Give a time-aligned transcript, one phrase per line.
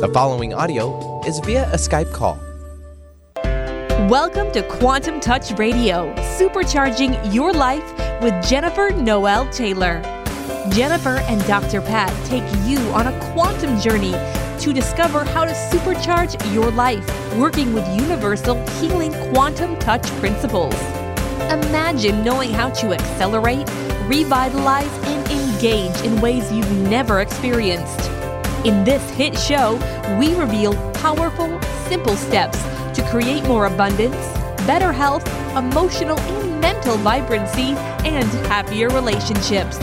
[0.00, 2.40] The following audio is via a Skype call.
[4.08, 7.84] Welcome to Quantum Touch Radio, supercharging your life
[8.22, 10.00] with Jennifer Noel Taylor.
[10.70, 11.82] Jennifer and Dr.
[11.82, 14.12] Pat take you on a quantum journey
[14.60, 17.06] to discover how to supercharge your life
[17.36, 20.74] working with universal healing quantum touch principles.
[21.52, 23.68] Imagine knowing how to accelerate,
[24.06, 28.19] revitalize, and engage in ways you've never experienced.
[28.64, 29.76] In this hit show,
[30.18, 31.58] we reveal powerful,
[31.88, 32.62] simple steps
[32.94, 34.14] to create more abundance,
[34.66, 35.26] better health,
[35.56, 37.72] emotional and mental vibrancy,
[38.04, 39.78] and happier relationships.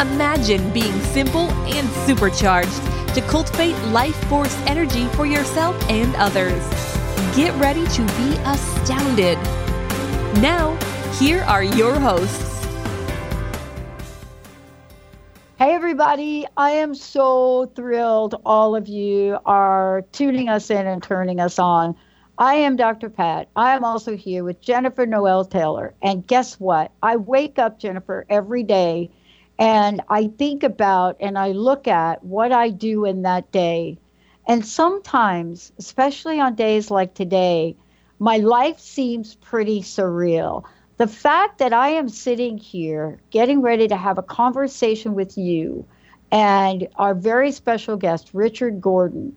[0.00, 2.82] Imagine being simple and supercharged
[3.14, 6.62] to cultivate life force energy for yourself and others.
[7.36, 9.36] Get ready to be astounded.
[10.40, 10.78] Now,
[11.18, 12.53] here are your hosts.
[15.64, 16.44] Hey, everybody.
[16.58, 21.96] I am so thrilled all of you are tuning us in and turning us on.
[22.36, 23.08] I am Dr.
[23.08, 23.48] Pat.
[23.56, 25.94] I am also here with Jennifer Noel Taylor.
[26.02, 26.92] And guess what?
[27.02, 29.10] I wake up, Jennifer, every day
[29.58, 33.96] and I think about and I look at what I do in that day.
[34.46, 37.74] And sometimes, especially on days like today,
[38.18, 40.64] my life seems pretty surreal.
[40.96, 45.84] The fact that I am sitting here getting ready to have a conversation with you
[46.30, 49.34] and our very special guest, Richard Gordon,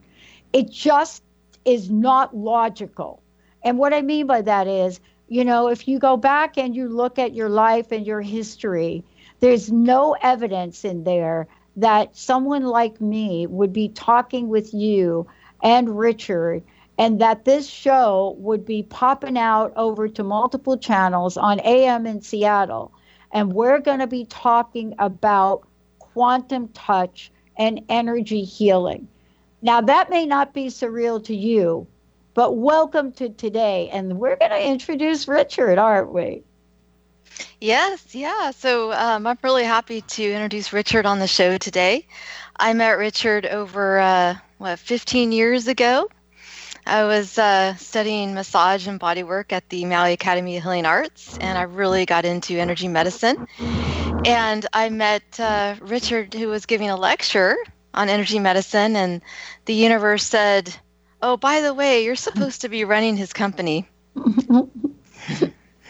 [0.53, 1.23] it just
[1.65, 3.21] is not logical.
[3.63, 6.87] And what I mean by that is, you know, if you go back and you
[6.87, 9.03] look at your life and your history,
[9.39, 15.27] there's no evidence in there that someone like me would be talking with you
[15.63, 16.63] and Richard
[16.97, 22.21] and that this show would be popping out over to multiple channels on AM in
[22.21, 22.91] Seattle.
[23.31, 25.67] And we're going to be talking about
[25.99, 29.07] quantum touch and energy healing.
[29.61, 31.87] Now, that may not be surreal to you,
[32.33, 33.89] but welcome to today.
[33.91, 36.43] And we're going to introduce Richard, aren't we?
[37.59, 38.51] Yes, yeah.
[38.51, 42.07] So um, I'm really happy to introduce Richard on the show today.
[42.55, 46.09] I met Richard over, uh, what, 15 years ago.
[46.87, 51.57] I was uh, studying massage and bodywork at the Maui Academy of Healing Arts, and
[51.57, 53.47] I really got into energy medicine.
[54.25, 57.57] And I met uh, Richard, who was giving a lecture
[57.93, 59.21] on energy medicine, and
[59.65, 60.73] the universe said,
[61.21, 63.87] Oh, by the way, you're supposed to be running his company.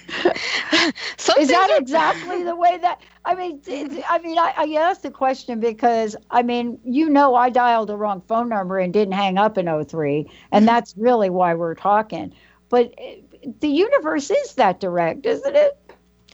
[1.37, 3.01] Is that exactly the way that?
[3.25, 3.61] I mean,
[4.09, 7.97] I mean, I, I asked the question because I mean, you know, I dialed the
[7.97, 12.33] wrong phone number and didn't hang up in 03, and that's really why we're talking.
[12.69, 13.17] But eh,
[13.59, 15.77] the universe is that direct, isn't it?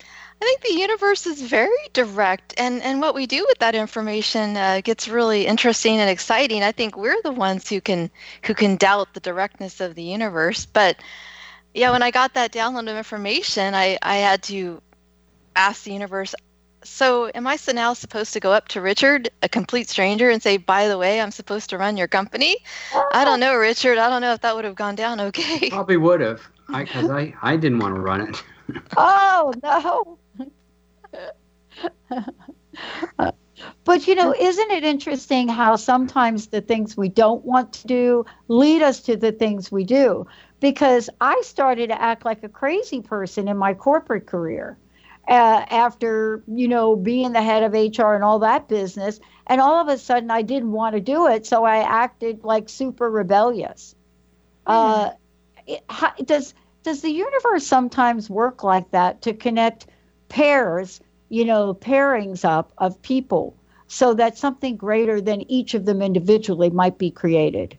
[0.00, 4.56] I think the universe is very direct, and and what we do with that information
[4.56, 6.62] uh, gets really interesting and exciting.
[6.62, 8.10] I think we're the ones who can
[8.44, 10.96] who can doubt the directness of the universe, but
[11.74, 14.80] yeah, when I got that download of information, I, I had to
[15.56, 16.34] ask the universe,
[16.84, 20.56] so am I now supposed to go up to Richard, a complete stranger, and say,
[20.56, 22.56] by the way, I'm supposed to run your company?
[23.12, 23.98] I don't know, Richard.
[23.98, 25.70] I don't know if that would have gone down okay.
[25.70, 28.42] Probably would have, because I, I, I didn't want to run it.
[28.96, 30.18] oh, no.
[33.84, 38.26] but you know, isn't it interesting how sometimes the things we don't want to do
[38.48, 40.26] lead us to the things we do?
[40.64, 44.78] Because I started to act like a crazy person in my corporate career
[45.28, 49.20] uh, after, you know, being the head of HR and all that business.
[49.46, 51.44] And all of a sudden, I didn't want to do it.
[51.44, 53.94] So I acted like super rebellious.
[54.66, 54.72] Mm.
[54.72, 55.10] Uh,
[55.66, 59.88] it, how, does, does the universe sometimes work like that to connect
[60.30, 60.98] pairs,
[61.28, 63.54] you know, pairings up of people
[63.88, 67.76] so that something greater than each of them individually might be created?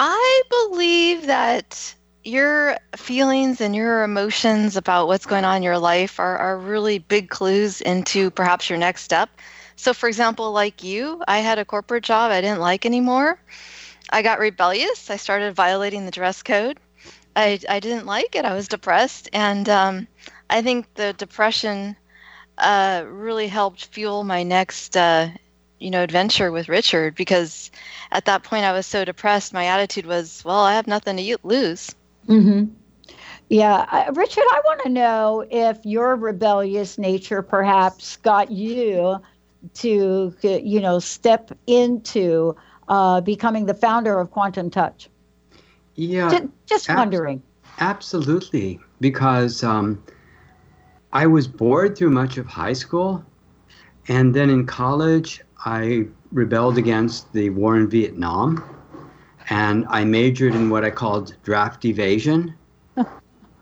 [0.00, 1.92] I believe that
[2.22, 7.00] your feelings and your emotions about what's going on in your life are, are really
[7.00, 9.28] big clues into perhaps your next step.
[9.74, 13.40] So, for example, like you, I had a corporate job I didn't like anymore.
[14.10, 15.10] I got rebellious.
[15.10, 16.78] I started violating the dress code.
[17.34, 18.44] I, I didn't like it.
[18.44, 19.28] I was depressed.
[19.32, 20.06] And um,
[20.48, 21.96] I think the depression
[22.56, 25.30] uh, really helped fuel my next uh,
[25.78, 27.70] you know adventure with Richard because
[28.10, 29.52] at that point I was so depressed.
[29.52, 31.94] My attitude was, well, I have nothing to lose.
[32.28, 32.64] Mm-hmm.
[33.48, 39.20] Yeah, uh, Richard, I want to know if your rebellious nature perhaps got you
[39.74, 42.54] to, you know, step into
[42.88, 45.08] uh, becoming the founder of Quantum Touch.
[45.94, 47.42] Yeah, just, just ab- wondering.
[47.80, 50.02] Absolutely, because um,
[51.12, 53.24] I was bored through much of high school,
[54.08, 58.64] and then in college I rebelled against the war in Vietnam,
[59.50, 62.54] and I majored in what I called draft evasion.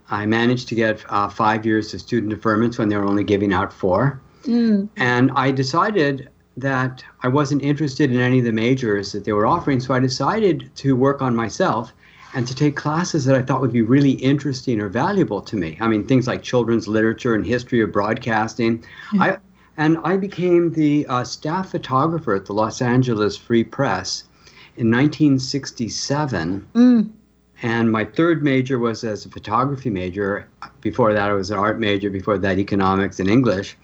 [0.08, 3.53] I managed to get uh, five years of student deferments when they were only giving
[3.53, 4.20] out four.
[4.44, 4.88] Mm.
[4.97, 9.47] And I decided that I wasn't interested in any of the majors that they were
[9.47, 11.93] offering, so I decided to work on myself
[12.35, 15.76] and to take classes that I thought would be really interesting or valuable to me.
[15.81, 18.85] I mean, things like children's literature and history of broadcasting.
[19.19, 19.38] I,
[19.76, 24.25] and I became the uh, staff photographer at the Los Angeles Free Press
[24.76, 26.69] in 1967.
[26.75, 27.11] Mm.
[27.62, 30.49] And my third major was as a photography major.
[30.81, 32.11] Before that, I was an art major.
[32.11, 33.76] Before that, economics and English.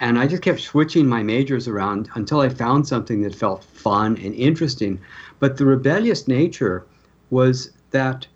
[0.00, 4.16] And I just kept switching my majors around until I found something that felt fun
[4.22, 4.98] and interesting.
[5.38, 6.84] But the rebellious nature
[7.30, 8.26] was that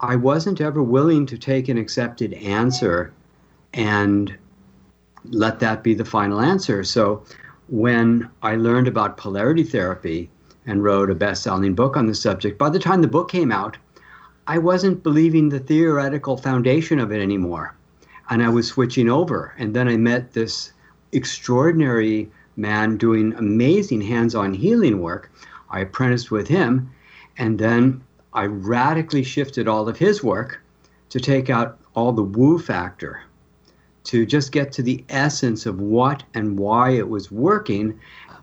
[0.00, 3.12] I wasn't ever willing to take an accepted answer
[3.72, 4.36] and
[5.30, 6.84] let that be the final answer.
[6.84, 7.24] So
[7.68, 10.30] when I learned about polarity therapy
[10.66, 13.52] and wrote a best selling book on the subject, by the time the book came
[13.52, 13.76] out,
[14.46, 17.74] I wasn't believing the theoretical foundation of it anymore.
[18.28, 19.54] And I was switching over.
[19.58, 20.72] And then I met this
[21.12, 25.30] extraordinary man doing amazing hands on healing work.
[25.70, 26.90] I apprenticed with him.
[27.38, 30.60] And then I radically shifted all of his work
[31.10, 33.22] to take out all the woo factor,
[34.04, 37.98] to just get to the essence of what and why it was working.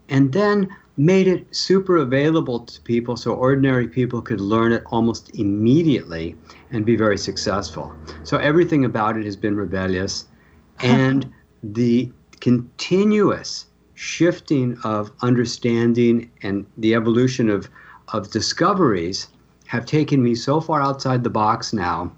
[0.10, 5.34] And then made it super available to people so ordinary people could learn it almost
[5.36, 6.36] immediately
[6.72, 7.94] and be very successful.
[8.24, 10.26] So everything about it has been rebellious
[10.82, 11.32] and
[11.64, 17.70] the continuous shifting of understanding and the evolution of
[18.14, 19.28] of discoveries
[19.68, 22.12] have taken me so far outside the box now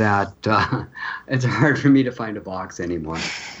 [0.00, 0.84] that uh,
[1.28, 3.18] it's hard for me to find a box anymore.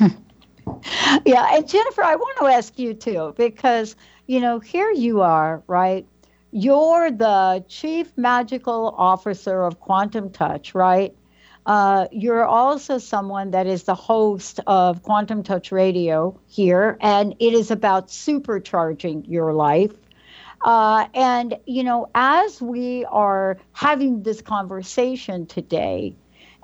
[1.24, 3.94] yeah, and Jennifer, I want to ask you too because
[4.30, 6.06] you know, here you are, right?
[6.52, 11.16] You're the chief magical officer of Quantum Touch, right?
[11.66, 17.54] Uh, you're also someone that is the host of Quantum Touch Radio here, and it
[17.54, 19.94] is about supercharging your life.
[20.62, 26.14] Uh, and, you know, as we are having this conversation today,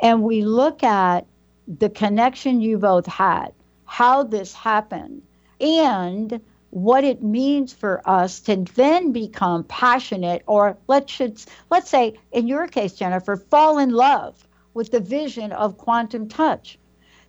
[0.01, 1.27] and we look at
[1.67, 3.53] the connection you both had,
[3.85, 5.23] how this happened,
[5.61, 6.41] and
[6.71, 11.41] what it means for us to then become passionate or let's should,
[11.71, 16.79] let's say in your case Jennifer fall in love with the vision of quantum touch.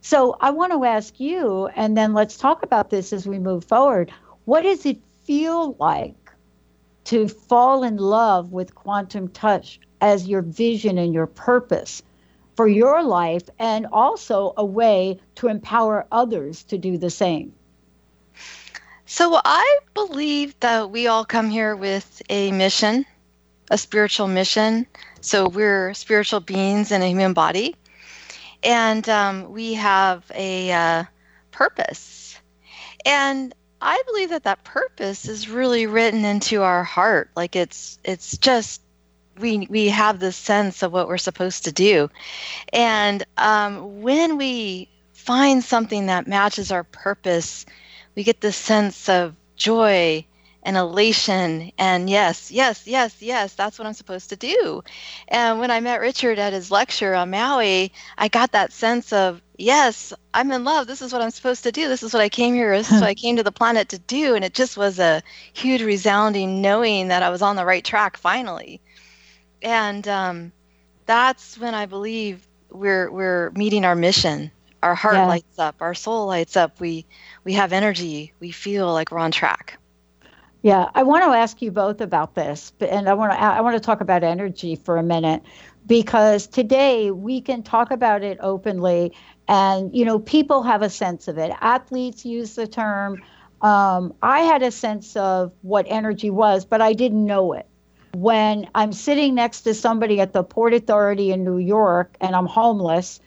[0.01, 3.63] So I want to ask you and then let's talk about this as we move
[3.63, 4.11] forward.
[4.45, 6.31] What does it feel like
[7.05, 12.03] to fall in love with quantum touch as your vision and your purpose
[12.57, 17.54] for your life and also a way to empower others to do the same?
[19.06, 23.06] So I believe that we all come here with a mission,
[23.71, 24.86] a spiritual mission.
[25.21, 27.75] So we're spiritual beings in a human body,
[28.63, 31.03] and um, we have a uh,
[31.51, 32.38] purpose.
[33.06, 37.30] And I believe that that purpose is really written into our heart.
[37.36, 38.81] Like it's it's just
[39.39, 42.10] we we have this sense of what we're supposed to do,
[42.74, 47.66] and um, when we find something that matches our purpose
[48.18, 50.25] we get this sense of joy
[50.63, 54.84] and elation and yes yes yes yes that's what i'm supposed to do.
[55.27, 59.41] And when i met richard at his lecture on maui i got that sense of
[59.58, 60.88] yes i'm in love.
[60.88, 61.88] This is what i'm supposed to do.
[61.88, 64.00] This is what i came here this is what i came to the planet to
[64.00, 64.34] do.
[64.34, 65.22] And it just was a
[65.53, 68.82] huge resounding knowing that i was on the right track finally
[69.61, 70.51] and um,
[71.05, 74.51] that's when i believe we're we're meeting our mission.
[74.83, 75.27] Our heart yeah.
[75.27, 75.75] lights up.
[75.81, 76.79] Our soul lights up.
[76.79, 77.05] We
[77.43, 78.33] we have energy.
[78.39, 79.79] We feel like we're on track.
[80.61, 80.89] Yeah.
[80.95, 83.79] I want to ask you both about this and i want to i want to
[83.79, 85.43] talk about energy for a minute
[85.85, 89.13] because today we can talk about it openly
[89.47, 91.53] and you know people have a sense of it.
[91.61, 93.23] Athletes use the term.
[93.61, 97.65] Um, i had a sense of what energy was but i didn't know it
[98.21, 102.45] when i'm sitting next to somebody at the port authority in new york and i'm
[102.45, 103.19] homeless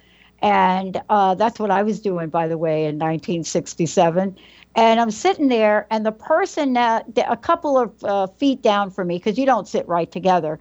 [0.43, 4.37] and uh, that's what I was doing, by the way, in 1967.
[4.75, 9.09] And I'm sitting there, and the person that a couple of uh, feet down from
[9.09, 10.59] me, because you don't sit right together,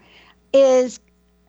[0.54, 1.00] is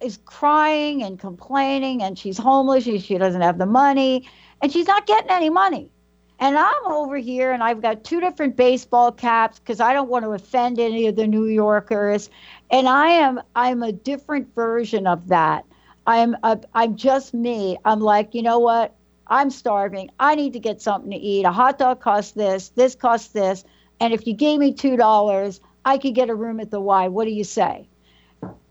[0.01, 2.85] is crying and complaining, and she's homeless.
[2.85, 4.29] She, she doesn't have the money,
[4.63, 5.91] and she's not getting any money.
[6.39, 10.25] And I'm over here, and I've got two different baseball caps because I don't want
[10.25, 12.31] to offend any of the New Yorkers.
[12.71, 15.65] And I am I'm a different version of that.
[16.07, 17.77] I'm a, I'm just me.
[17.85, 18.95] I'm like, you know what?
[19.27, 20.11] I'm starving.
[20.19, 21.45] I need to get something to eat.
[21.45, 22.71] A hot dog costs this.
[22.71, 23.65] This costs this.
[24.01, 27.09] and if you gave me $2, I could get a room at the Y.
[27.09, 27.89] What do you say?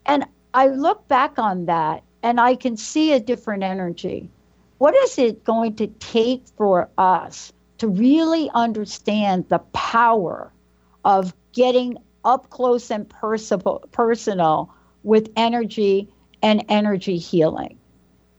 [0.06, 4.30] And I look back on that and I can see a different energy.
[4.80, 10.52] What is it going to take for us to really understand the power
[11.06, 14.74] of getting up close and personal
[15.04, 16.10] with energy
[16.42, 17.78] and energy healing?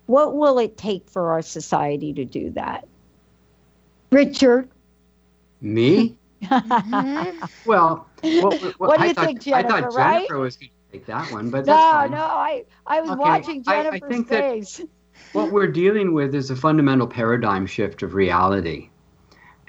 [0.06, 2.87] What will it take for our society to do that?
[4.10, 4.68] Richard?
[5.60, 6.16] Me?
[6.42, 7.44] Mm-hmm.
[7.66, 9.66] well, what, what, what do you thought, think, Jennifer?
[9.66, 10.40] I thought Jennifer right?
[10.40, 12.10] was going to take that one, but no, fine.
[12.12, 13.20] no, I I was okay.
[13.20, 14.76] watching Jennifer's I, I think face.
[14.78, 14.88] That
[15.32, 18.88] what we're dealing with is a fundamental paradigm shift of reality,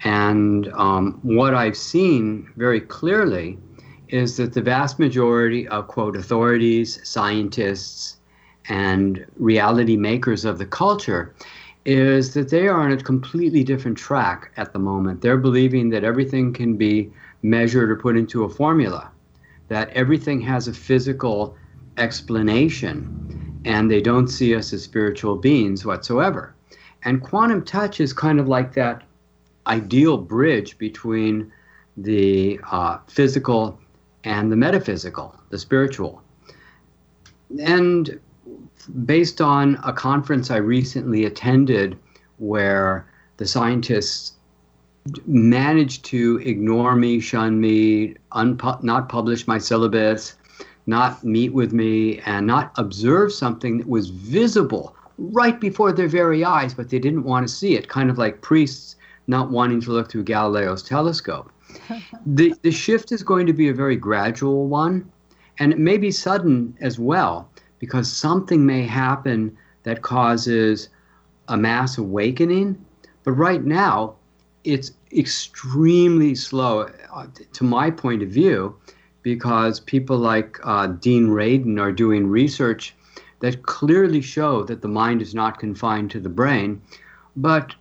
[0.06, 3.60] and um, what I've seen very clearly
[4.12, 8.18] is that the vast majority of quote authorities, scientists,
[8.70, 11.34] and reality makers of the culture
[11.86, 15.22] is that they are on a completely different track at the moment.
[15.22, 19.10] They're believing that everything can be measured or put into a formula,
[19.70, 21.56] that everything has a physical
[21.98, 23.10] explanation,
[23.65, 26.53] and they don't see us as spiritual beings whatsoever.
[27.03, 29.03] And quantum touch is kind of like that
[29.65, 31.51] ideal bridge between
[31.98, 33.81] the uh, physical
[34.24, 36.22] and the metaphysical, the spiritual.
[37.60, 38.20] And
[39.06, 41.98] based on a conference I recently attended
[42.38, 44.34] where the scientists
[45.25, 50.36] managed to ignore me, shun me, unpu- not publish my syllabus,
[50.86, 56.44] not meet with me, and not observe something that was visible right before their very
[56.44, 58.96] eyes, but they didn't want to see it, kind of like priests
[59.28, 61.51] not wanting to look through Galileo's telescope.
[62.25, 65.10] The, the shift is going to be a very gradual one,
[65.60, 70.89] and it may be sudden as well because something may happen that causes
[71.48, 72.83] a mass awakening.
[73.24, 74.15] But right now,
[74.63, 78.75] it's extremely slow, uh, to my point of view,
[79.24, 82.95] because people like uh, Dean Radin are doing research
[83.39, 86.81] that clearly show that the mind is not confined to the brain.
[87.36, 87.74] But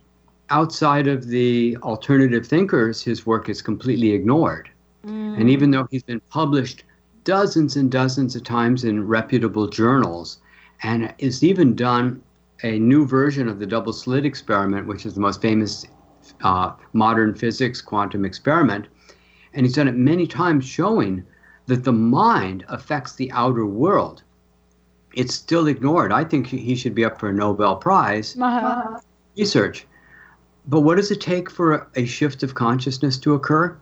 [0.51, 4.69] outside of the alternative thinkers, his work is completely ignored.
[5.05, 5.39] Mm.
[5.39, 6.83] And even though he's been published
[7.23, 10.39] dozens and dozens of times in reputable journals,
[10.83, 12.21] and it's even done
[12.63, 15.85] a new version of the double slit experiment, which is the most famous
[16.43, 18.87] uh, modern physics quantum experiment.
[19.53, 21.25] And he's done it many times, showing
[21.67, 24.23] that the mind affects the outer world.
[25.13, 26.11] It's still ignored.
[26.11, 28.99] I think he should be up for a Nobel Prize uh-huh.
[29.37, 29.87] research.
[30.71, 33.77] But what does it take for a shift of consciousness to occur?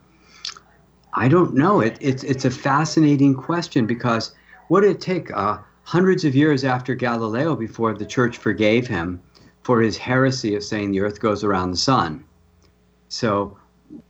[1.14, 1.78] I don't know.
[1.78, 4.34] It, it's it's a fascinating question because
[4.66, 9.22] what did it take uh, hundreds of years after Galileo before the church forgave him
[9.62, 12.24] for his heresy of saying the earth goes around the sun?
[13.08, 13.56] So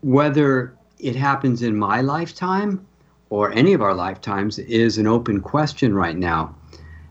[0.01, 2.87] whether it happens in my lifetime
[3.29, 6.55] or any of our lifetimes is an open question right now,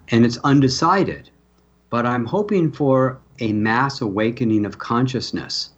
[0.07, 1.29] and it's undecided.
[1.91, 5.71] But I'm hoping for a mass awakening of consciousness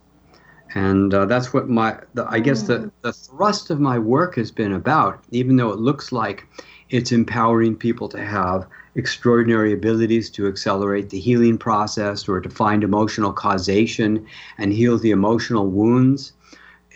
[0.74, 2.92] and uh, that's what my the, i guess the, mm.
[3.02, 6.48] the thrust of my work has been about even though it looks like
[6.90, 12.84] it's empowering people to have extraordinary abilities to accelerate the healing process or to find
[12.84, 14.26] emotional causation
[14.58, 16.34] and heal the emotional wounds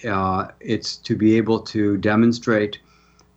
[0.07, 2.79] uh, it's to be able to demonstrate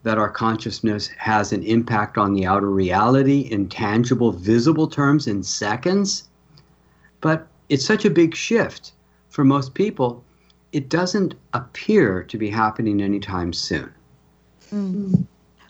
[0.03, 5.43] that our consciousness has an impact on the outer reality in tangible visible terms in
[5.43, 6.28] seconds
[7.21, 8.93] but it's such a big shift
[9.29, 10.23] for most people
[10.71, 13.91] it doesn't appear to be happening anytime soon.
[14.71, 15.21] Mm-hmm.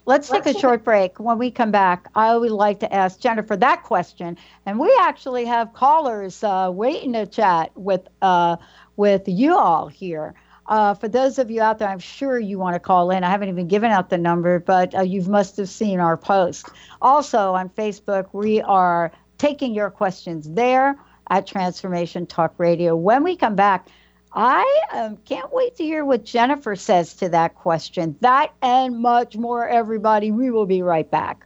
[0.06, 1.20] Let's take a short break.
[1.20, 4.38] When we come back, I would like to ask Jennifer that question.
[4.66, 8.58] And we actually have callers uh, waiting to chat with uh,
[8.96, 10.34] with you all here.
[10.66, 13.24] Uh, for those of you out there, I'm sure you want to call in.
[13.24, 16.70] I haven't even given out the number, but uh, you must have seen our post.
[17.02, 20.98] Also on Facebook, we are taking your questions there
[21.30, 22.96] at Transformation Talk Radio.
[22.96, 23.88] When we come back,
[24.34, 28.16] I um, can't wait to hear what Jennifer says to that question.
[28.22, 30.32] That and much more, everybody.
[30.32, 31.46] We will be right back.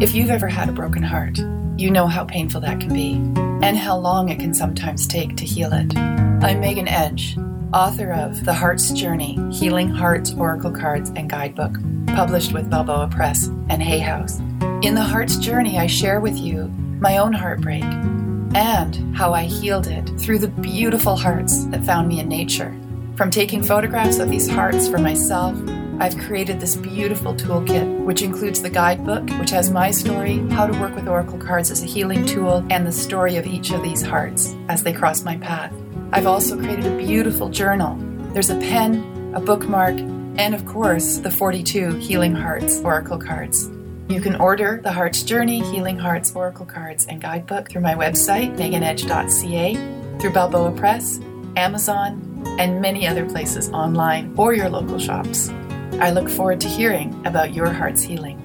[0.00, 1.38] If you've ever had a broken heart,
[1.76, 3.14] you know how painful that can be
[3.66, 5.98] and how long it can sometimes take to heal it.
[5.98, 7.36] I'm Megan Edge,
[7.74, 11.78] author of The Heart's Journey Healing Hearts Oracle Cards and Guidebook,
[12.14, 14.38] published with Balboa Press and Hay House.
[14.82, 16.68] In The Heart's Journey, I share with you
[17.00, 22.20] my own heartbreak and how I healed it through the beautiful hearts that found me
[22.20, 22.72] in nature.
[23.16, 25.58] From taking photographs of these hearts for myself
[26.00, 30.80] I've created this beautiful toolkit, which includes the guidebook, which has my story, how to
[30.80, 34.00] work with Oracle cards as a healing tool, and the story of each of these
[34.00, 35.72] hearts as they cross my path.
[36.12, 37.96] I've also created a beautiful journal.
[38.32, 39.98] There's a pen, a bookmark,
[40.38, 43.68] and of course, the 42 Healing Hearts Oracle cards.
[44.08, 48.56] You can order the Heart's Journey, Healing Hearts Oracle cards, and guidebook through my website,
[48.56, 51.18] meganedge.ca, through Balboa Press,
[51.56, 52.24] Amazon,
[52.60, 55.50] and many other places online or your local shops.
[56.00, 58.40] I look forward to hearing about your heart's healing.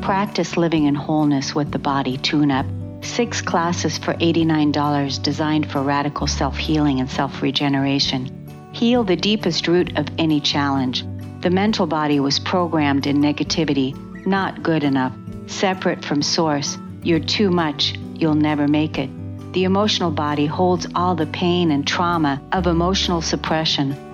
[0.00, 2.64] Practice living in wholeness with the body tune up.
[3.02, 8.70] Six classes for $89 designed for radical self healing and self regeneration.
[8.72, 11.04] Heal the deepest root of any challenge.
[11.40, 13.94] The mental body was programmed in negativity,
[14.26, 15.12] not good enough,
[15.46, 16.78] separate from source.
[17.02, 19.10] You're too much, you'll never make it.
[19.52, 24.13] The emotional body holds all the pain and trauma of emotional suppression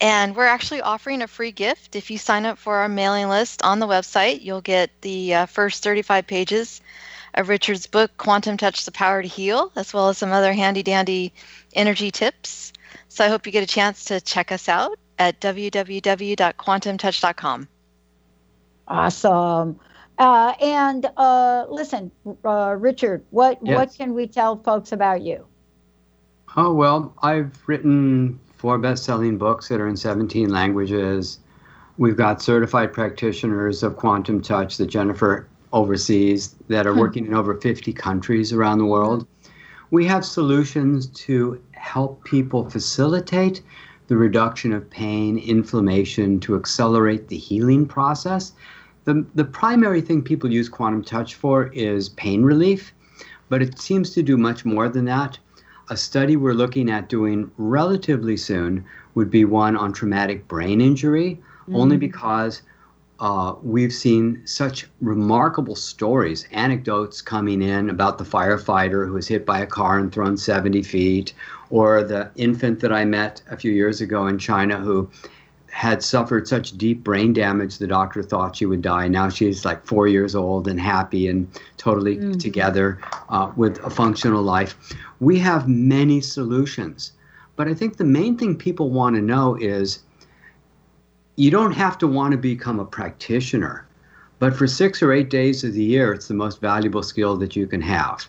[0.00, 1.96] And we're actually offering a free gift.
[1.96, 5.46] If you sign up for our mailing list on the website, you'll get the uh,
[5.46, 6.80] first 35 pages
[7.38, 10.82] of Richard's book, Quantum Touch The Power to Heal, as well as some other handy
[10.82, 11.32] dandy
[11.72, 12.72] energy tips.
[13.08, 17.68] So I hope you get a chance to check us out at www.quantumtouch.com.
[18.88, 19.78] Awesome.
[20.18, 22.10] Uh, and uh, listen,
[22.44, 23.76] uh, Richard, what yes.
[23.76, 25.46] what can we tell folks about you?
[26.56, 31.38] Oh well, I've written four best-selling books that are in 17 languages.
[31.98, 37.00] We've got certified practitioners of quantum touch that Jennifer overseas that are hmm.
[37.00, 39.26] working in over 50 countries around the world.
[39.90, 43.62] We have solutions to help people facilitate
[44.08, 48.52] the reduction of pain, inflammation, to accelerate the healing process.
[49.04, 52.92] The, the primary thing people use quantum touch for is pain relief,
[53.48, 55.38] but it seems to do much more than that.
[55.90, 61.40] A study we're looking at doing relatively soon would be one on traumatic brain injury,
[61.68, 61.76] mm.
[61.76, 62.62] only because
[63.20, 69.44] uh, we've seen such remarkable stories, anecdotes coming in about the firefighter who was hit
[69.44, 71.32] by a car and thrown 70 feet,
[71.70, 75.10] or the infant that I met a few years ago in China who
[75.70, 79.06] had suffered such deep brain damage the doctor thought she would die.
[79.08, 82.38] Now she's like four years old and happy and totally mm-hmm.
[82.38, 84.76] together uh, with a functional life.
[85.20, 87.12] We have many solutions.
[87.56, 89.98] But I think the main thing people want to know is
[91.38, 93.86] you don't have to want to become a practitioner,
[94.40, 97.54] but for six or eight days of the year, it's the most valuable skill that
[97.54, 98.26] you can have.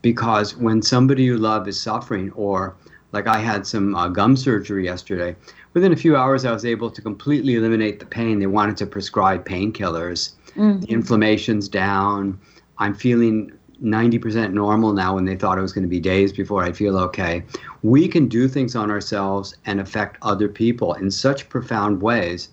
[0.00, 2.74] Because when somebody you love is suffering, or
[3.12, 5.36] like I had some uh, gum surgery yesterday,
[5.74, 8.38] within a few hours I was able to completely eliminate the pain.
[8.38, 10.32] They wanted to prescribe painkillers.
[10.56, 10.80] Mm-hmm.
[10.80, 12.40] The inflammation's down.
[12.78, 16.64] I'm feeling 90% normal now when they thought it was going to be days before
[16.64, 17.44] I'd feel okay.
[17.82, 22.48] We can do things on ourselves and affect other people in such profound ways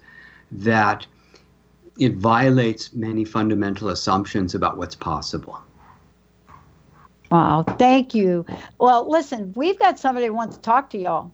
[0.52, 1.06] that
[1.98, 5.60] it violates many fundamental assumptions about what's possible.
[7.32, 8.46] Wow, thank you.
[8.80, 11.32] Well, listen, we've got somebody who wants to talk to y'all.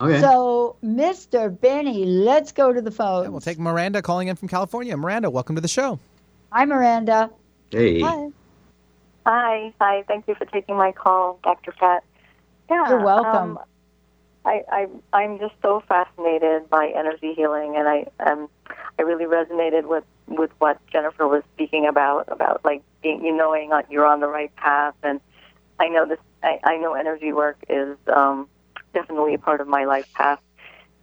[0.00, 0.20] Okay.
[0.20, 1.60] So, Mr.
[1.60, 3.24] Benny, let's go to the phone.
[3.24, 4.96] Yeah, we'll take Miranda calling in from California.
[4.96, 5.98] Miranda, welcome to the show.
[6.50, 7.30] Hi, Miranda.
[7.70, 8.00] Hey.
[8.00, 8.28] Hi.
[9.26, 9.72] Hi.
[9.80, 10.04] Hi.
[10.08, 11.72] Thank you for taking my call, Dr.
[11.72, 12.04] Pat.
[12.70, 12.88] Yeah.
[12.88, 13.56] You're welcome.
[13.56, 13.58] Um,
[14.44, 18.48] I, I I'm just so fascinated by energy healing, and I um
[18.98, 23.70] I really resonated with with what Jennifer was speaking about about like being, you knowing
[23.88, 25.20] you're on the right path, and
[25.78, 26.18] I know this.
[26.42, 28.48] I, I know energy work is um,
[28.94, 30.40] definitely a part of my life path,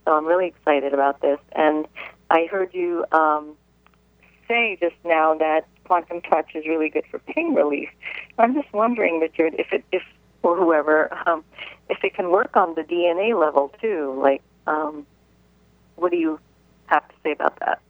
[0.05, 1.39] so I'm really excited about this.
[1.53, 1.88] And
[2.29, 3.55] I heard you um,
[4.49, 7.89] say just now that quantum touch is really good for pain relief.
[8.38, 10.04] I'm just wondering, Richard, if it if
[10.43, 11.43] or whoever, um,
[11.89, 14.17] if it can work on the DNA level too.
[14.21, 15.06] Like, um,
[15.95, 16.39] what do you
[16.86, 17.82] have to say about that?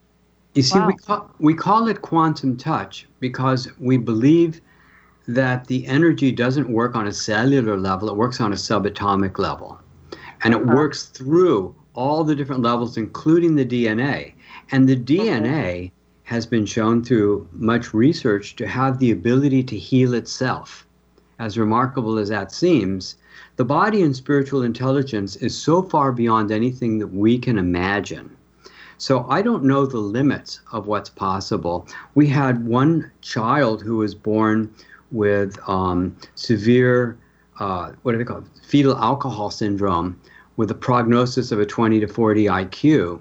[0.54, 0.86] You see, wow.
[0.86, 4.62] we, call, we call it quantum touch because we believe
[5.28, 9.78] that the energy doesn't work on a cellular level, it works on a subatomic level.
[10.42, 10.74] And it uh-huh.
[10.74, 14.32] works through all the different levels, including the DNA.
[14.72, 15.92] And the DNA
[16.30, 20.86] has been shown through much research to have the ability to heal itself.
[21.38, 23.16] As remarkable as that seems,
[23.56, 28.36] the body and spiritual intelligence is so far beyond anything that we can imagine
[29.00, 31.88] so I don't know the limits of what's possible.
[32.14, 34.72] We had one child who was born
[35.10, 37.18] with um, severe,
[37.58, 38.44] uh, what do they call?
[38.62, 40.20] Fetal alcohol syndrome
[40.58, 43.20] with a prognosis of a 20 to 40 IQ.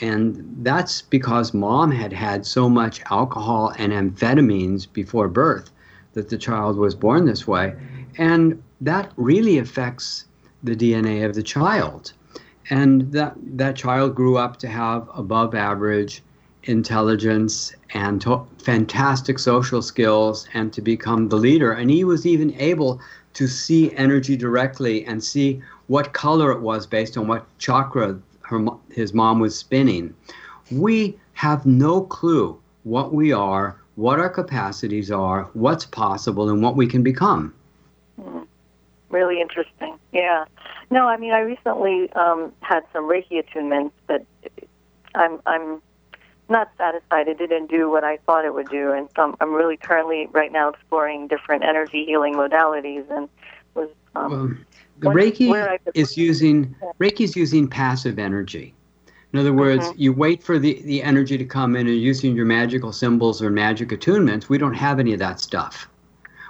[0.00, 5.70] And that's because mom had had so much alcohol and amphetamines before birth
[6.12, 7.74] that the child was born this way.
[8.16, 10.26] And that really affects
[10.62, 12.12] the DNA of the child
[12.70, 16.22] and that that child grew up to have above average
[16.64, 22.52] intelligence and to- fantastic social skills and to become the leader and he was even
[22.54, 23.00] able
[23.32, 28.66] to see energy directly and see what color it was based on what chakra her,
[28.90, 30.14] his mom was spinning
[30.70, 36.76] we have no clue what we are what our capacities are what's possible and what
[36.76, 37.54] we can become
[38.20, 38.46] mm.
[39.10, 40.44] really interesting yeah
[40.90, 44.24] no, I mean I recently um, had some Reiki attunements, but
[45.14, 45.82] I'm I'm
[46.48, 47.28] not satisfied.
[47.28, 50.50] It didn't do what I thought it would do, and so I'm really currently right
[50.50, 53.28] now exploring different energy healing modalities, and
[53.74, 54.64] was um,
[55.00, 58.74] Reiki is using Reiki is using passive energy.
[59.32, 60.00] In other words, mm-hmm.
[60.00, 63.50] you wait for the, the energy to come in and using your magical symbols or
[63.50, 64.48] magic attunements.
[64.48, 65.88] We don't have any of that stuff.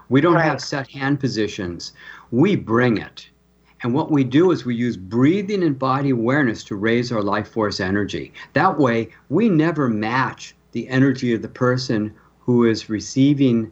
[0.09, 0.45] We don't right.
[0.45, 1.93] have set hand positions.
[2.31, 3.29] We bring it.
[3.83, 7.49] And what we do is we use breathing and body awareness to raise our life
[7.49, 8.33] force energy.
[8.53, 13.71] That way, we never match the energy of the person who is receiving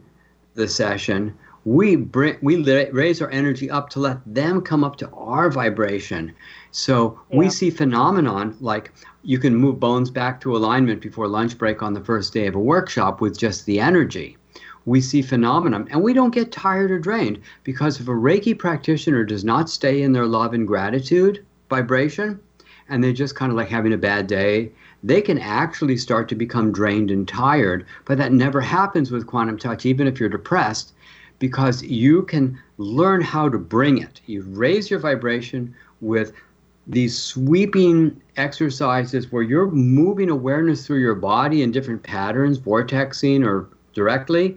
[0.53, 1.33] the session.
[1.67, 6.33] We bring, we raise our energy up to let them come up to our vibration.
[6.71, 7.39] So yeah.
[7.39, 11.93] we see phenomenon like you can move bones back to alignment before lunch break on
[11.93, 14.37] the first day of a workshop with just the energy
[14.85, 19.25] we see phenomenon and we don't get tired or drained because if a Reiki practitioner
[19.25, 22.39] does not stay in their love and gratitude vibration
[22.87, 24.71] and they're just kind of like having a bad day,
[25.03, 27.85] they can actually start to become drained and tired.
[28.05, 30.93] But that never happens with quantum touch, even if you're depressed,
[31.39, 34.21] because you can learn how to bring it.
[34.25, 36.33] You raise your vibration with
[36.87, 43.67] these sweeping exercises where you're moving awareness through your body in different patterns, vortexing or
[43.93, 44.55] directly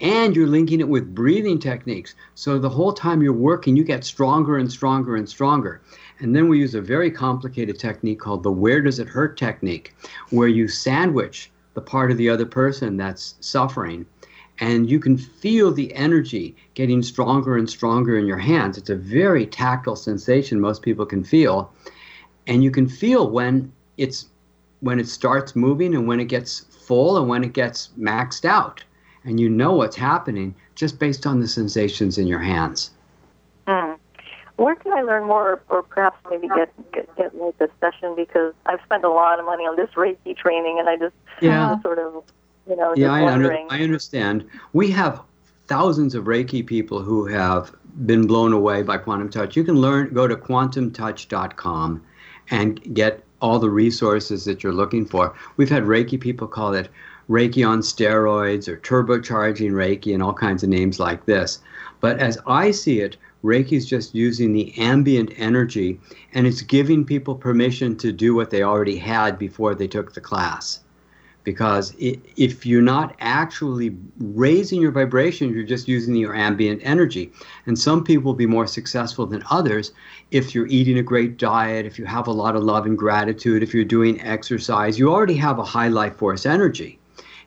[0.00, 2.14] and you're linking it with breathing techniques.
[2.34, 5.80] So the whole time you're working, you get stronger and stronger and stronger.
[6.18, 9.94] And then we use a very complicated technique called the where does it hurt technique,
[10.30, 14.06] where you sandwich the part of the other person that's suffering.
[14.58, 18.78] And you can feel the energy getting stronger and stronger in your hands.
[18.78, 21.70] It's a very tactile sensation most people can feel.
[22.46, 24.26] And you can feel when it's
[24.80, 28.82] when it starts moving and when it gets full and when it gets maxed out.
[29.24, 32.90] And you know what's happening just based on the sensations in your hands.
[33.66, 33.98] Mm.
[34.56, 38.14] Where can I learn more, or perhaps maybe get get, get like this session?
[38.16, 41.78] Because I've spent a lot of money on this Reiki training, and I just yeah.
[41.82, 42.22] sort of,
[42.68, 44.44] you know, yeah, I, under, I understand.
[44.72, 45.22] We have
[45.66, 47.74] thousands of Reiki people who have
[48.06, 49.56] been blown away by quantum touch.
[49.56, 52.04] You can learn, go to quantumtouch.com
[52.50, 55.34] and get all the resources that you're looking for.
[55.56, 56.88] We've had Reiki people call it
[57.28, 61.60] Reiki on steroids or turbocharging Reiki and all kinds of names like this.
[62.00, 66.00] But as I see it, Reiki is just using the ambient energy
[66.34, 70.20] and it's giving people permission to do what they already had before they took the
[70.20, 70.80] class
[71.46, 77.30] because if you're not actually raising your vibration, you're just using your ambient energy.
[77.66, 79.92] And some people will be more successful than others
[80.32, 83.62] if you're eating a great diet, if you have a lot of love and gratitude,
[83.62, 84.98] if you're doing exercise.
[84.98, 86.98] You already have a high life force energy.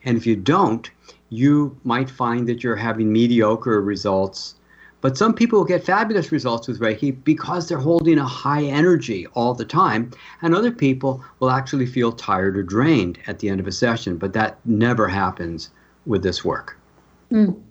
[0.06, 0.90] And if you don't,
[1.30, 4.56] you might find that you're having mediocre results
[5.02, 9.28] but some people will get fabulous results with Reiki because they're holding a high energy
[9.28, 10.12] all the time.
[10.42, 14.18] And other people will actually feel tired or drained at the end of a session.
[14.18, 15.70] But that never happens
[16.06, 16.78] with this work.
[17.32, 17.62] Mm.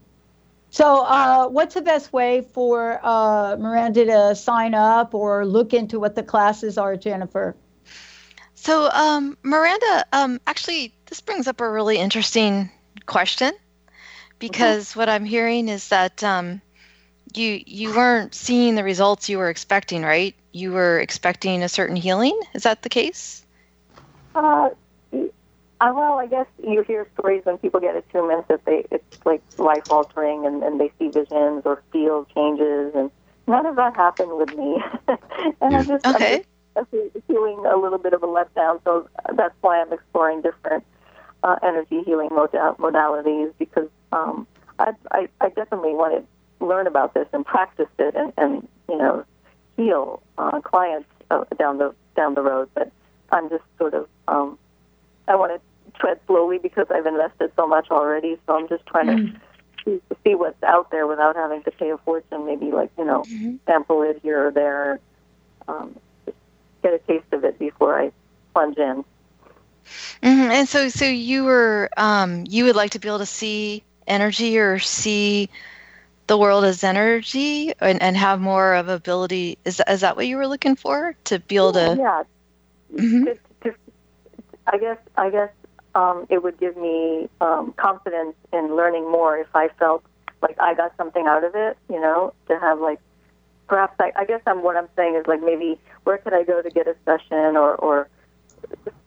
[0.70, 5.98] So, uh, what's the best way for uh, Miranda to sign up or look into
[5.98, 7.56] what the classes are, Jennifer?
[8.54, 12.70] So, um, Miranda, um, actually, this brings up a really interesting
[13.06, 13.52] question
[14.38, 14.98] because mm-hmm.
[14.98, 16.60] what I'm hearing is that um,
[17.34, 20.34] you you weren't seeing the results you were expecting, right?
[20.52, 22.38] You were expecting a certain healing.
[22.54, 23.44] Is that the case?
[24.34, 24.70] Uh,
[25.80, 29.42] uh, well, I guess you hear stories when people get attunements that they it's like
[29.58, 33.10] life altering and, and they see visions or feel changes, and
[33.46, 34.82] none of that happened with me.
[35.60, 36.44] and I just okay.
[36.76, 38.80] I'm just feeling a little bit of a letdown.
[38.84, 40.84] So that's why I'm exploring different
[41.42, 44.46] uh, energy healing modalities because um,
[44.78, 46.26] I, I I definitely wanted
[46.60, 49.24] learn about this and practice it and, and you know
[49.76, 52.68] heal uh, clients uh, down the down the road.
[52.74, 52.90] But
[53.30, 54.58] I'm just sort of um,
[55.26, 58.38] I want to tread slowly because I've invested so much already.
[58.46, 59.36] So I'm just trying mm-hmm.
[59.84, 62.46] to see what's out there without having to pay a fortune.
[62.46, 63.56] Maybe like you know mm-hmm.
[63.66, 65.00] sample it here or there,
[65.66, 65.98] um,
[66.82, 68.12] get a taste of it before I
[68.52, 69.04] plunge in.
[70.22, 70.50] Mm-hmm.
[70.50, 74.58] And so, so you were um, you would like to be able to see energy
[74.58, 75.48] or see
[76.28, 80.36] the world as energy and, and have more of ability is, is that what you
[80.36, 82.22] were looking for to be able to yeah
[82.94, 83.24] mm-hmm.
[83.24, 83.74] to, to,
[84.66, 85.50] i guess i guess
[85.94, 90.04] um, it would give me um, confidence in learning more if i felt
[90.42, 93.00] like i got something out of it you know to have like
[93.66, 96.60] perhaps i, I guess i'm what i'm saying is like maybe where could i go
[96.60, 98.08] to get a session or or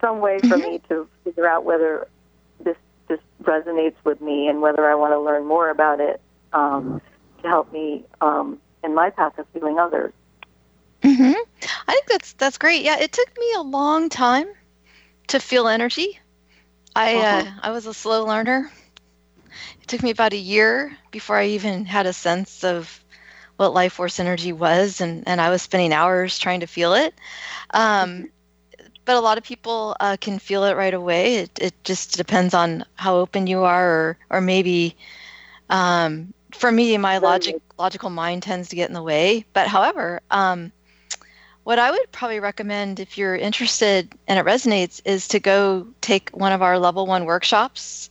[0.01, 0.71] some way for mm-hmm.
[0.71, 2.07] me to figure out whether
[2.63, 6.19] this this resonates with me and whether i want to learn more about it
[6.53, 7.01] um,
[7.41, 10.13] to help me um, in my path of healing others.
[11.01, 11.33] Mm-hmm.
[11.87, 12.83] I think that's that's great.
[12.83, 14.47] Yeah, it took me a long time
[15.27, 16.19] to feel energy.
[16.95, 17.49] I uh-huh.
[17.49, 18.71] uh, I was a slow learner.
[19.81, 23.03] It took me about a year before I even had a sense of
[23.57, 27.13] what life force energy was, and, and I was spending hours trying to feel it.
[27.71, 28.29] Um,
[29.05, 31.35] but a lot of people uh, can feel it right away.
[31.37, 34.95] It, it just depends on how open you are, or or maybe
[35.69, 39.45] um, for me, my logic logical mind tends to get in the way.
[39.53, 40.71] But however, um,
[41.63, 46.29] what I would probably recommend if you're interested and it resonates is to go take
[46.31, 48.09] one of our level one workshops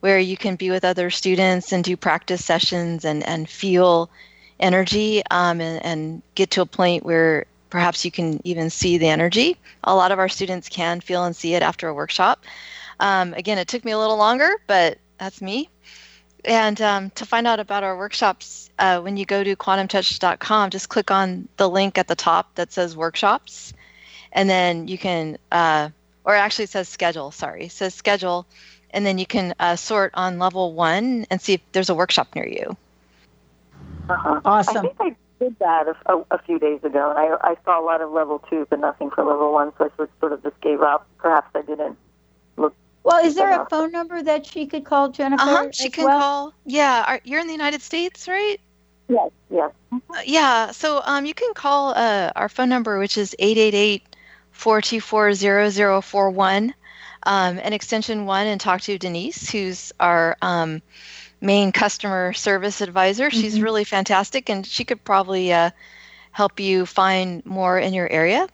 [0.00, 4.10] where you can be with other students and do practice sessions and, and feel
[4.60, 9.08] energy um, and, and get to a point where perhaps you can even see the
[9.08, 9.56] energy.
[9.84, 12.44] A lot of our students can feel and see it after a workshop.
[13.00, 15.68] Um, again, it took me a little longer, but that's me.
[16.44, 20.88] And um, to find out about our workshops, uh, when you go to quantumtouch.com, just
[20.88, 23.72] click on the link at the top that says workshops.
[24.32, 25.88] And then you can, uh,
[26.24, 28.46] or actually it says schedule, sorry, it says schedule.
[28.90, 32.28] And then you can uh, sort on level one and see if there's a workshop
[32.34, 32.76] near you.
[34.08, 34.40] Uh-huh.
[34.44, 34.78] Awesome.
[34.78, 37.10] I think I did that a, a, a, few days ago.
[37.10, 39.72] And I, I saw a lot of level two, but nothing for level one.
[39.76, 41.06] So I sort of just gave up.
[41.18, 41.96] Perhaps I didn't look
[43.04, 45.42] well, is there a phone number that she could call Jennifer?
[45.42, 46.20] Uh-huh, she can well?
[46.20, 46.54] call.
[46.66, 48.60] Yeah, are, you're in the United States, right?
[49.08, 49.70] Yes, yes.
[49.92, 54.02] Uh, yeah, so um, you can call uh, our phone number, which is 888
[54.52, 56.74] 424 0041,
[57.22, 60.82] um, and extension one, and talk to Denise, who's our um,
[61.40, 63.30] main customer service advisor.
[63.30, 63.40] Mm-hmm.
[63.40, 65.70] She's really fantastic, and she could probably uh,
[66.32, 68.46] help you find more in your area.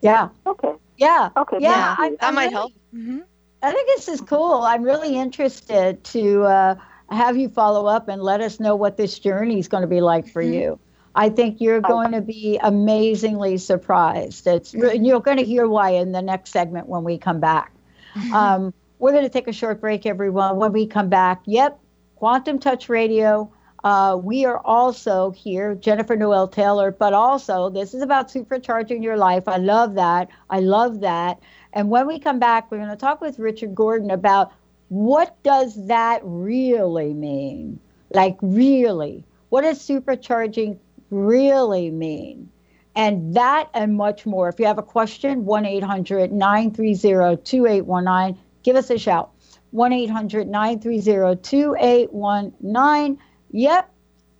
[0.00, 0.30] Yeah.
[0.46, 0.72] Okay.
[0.96, 1.30] Yeah.
[1.36, 1.58] Okay.
[1.60, 1.70] Yeah.
[1.70, 1.96] yeah.
[1.98, 2.72] I, that I'm might really, help.
[2.94, 3.18] Mm-hmm.
[3.62, 4.62] I think this is cool.
[4.62, 6.74] I'm really interested to uh,
[7.10, 10.00] have you follow up and let us know what this journey is going to be
[10.00, 10.54] like for mm-hmm.
[10.54, 10.78] you.
[11.14, 14.46] I think you're going to be amazingly surprised.
[14.46, 17.72] It's you're going to hear why in the next segment when we come back.
[18.34, 20.56] Um, we're going to take a short break, everyone.
[20.58, 21.80] When we come back, yep,
[22.16, 23.50] Quantum Touch Radio.
[23.84, 29.16] Uh, we are also here, Jennifer Noel Taylor, but also this is about supercharging your
[29.16, 29.48] life.
[29.48, 30.28] I love that.
[30.50, 31.40] I love that.
[31.72, 34.52] And when we come back, we're going to talk with Richard Gordon about
[34.88, 37.80] what does that really mean?
[38.10, 39.24] Like, really?
[39.48, 40.78] What does supercharging
[41.10, 42.50] really mean?
[42.94, 44.50] And that and much more.
[44.50, 49.30] If you have a question, 1 800 930 2819, give us a shout.
[49.70, 53.18] 1 800 930 2819.
[53.50, 53.94] Yep,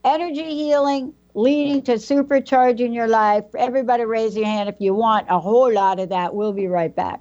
[0.04, 3.44] energy healing leading to supercharging your life.
[3.56, 6.34] Everybody raise your hand if you want a whole lot of that.
[6.34, 7.20] We'll be right back.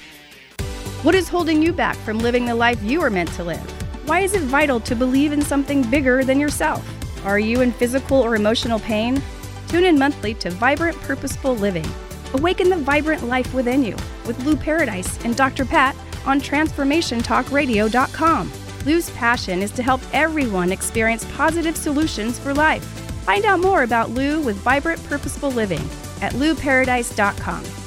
[1.03, 3.59] What is holding you back from living the life you are meant to live?
[4.07, 6.85] Why is it vital to believe in something bigger than yourself?
[7.25, 9.19] Are you in physical or emotional pain?
[9.67, 11.87] Tune in monthly to Vibrant Purposeful Living.
[12.35, 13.95] Awaken the vibrant life within you
[14.27, 15.65] with Lou Paradise and Dr.
[15.65, 15.95] Pat
[16.27, 18.51] on TransformationTalkRadio.com.
[18.85, 22.85] Lou's passion is to help everyone experience positive solutions for life.
[23.25, 25.81] Find out more about Lou with Vibrant Purposeful Living
[26.21, 27.80] at louparadise.com.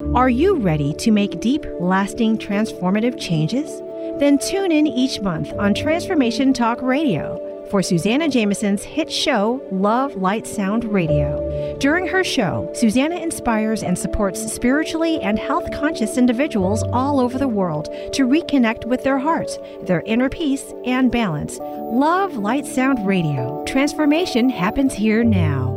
[0.00, 3.80] Are you ready to make deep, lasting, transformative changes?
[4.18, 10.16] Then tune in each month on Transformation Talk Radio for Susanna Jameson's hit show, Love,
[10.16, 11.76] Light, Sound Radio.
[11.78, 17.48] During her show, Susanna inspires and supports spiritually and health conscious individuals all over the
[17.48, 21.58] world to reconnect with their hearts, their inner peace, and balance.
[21.60, 23.64] Love, Light, Sound Radio.
[23.64, 25.73] Transformation happens here now.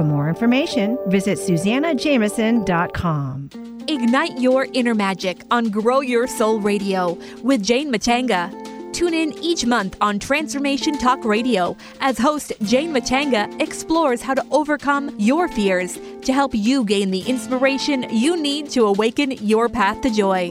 [0.00, 3.50] For more information, visit SusannaJameson.com.
[3.86, 8.50] Ignite your inner magic on Grow Your Soul Radio with Jane Matanga.
[8.94, 14.42] Tune in each month on Transformation Talk Radio as host Jane Matanga explores how to
[14.50, 20.00] overcome your fears to help you gain the inspiration you need to awaken your path
[20.00, 20.50] to joy.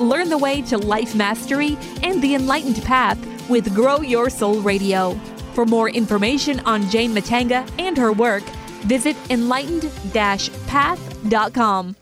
[0.00, 3.18] Learn the way to life mastery and the enlightened path
[3.50, 5.12] with Grow Your Soul Radio.
[5.52, 8.44] For more information on Jane Matanga and her work,
[8.86, 11.96] visit enlightened path.com.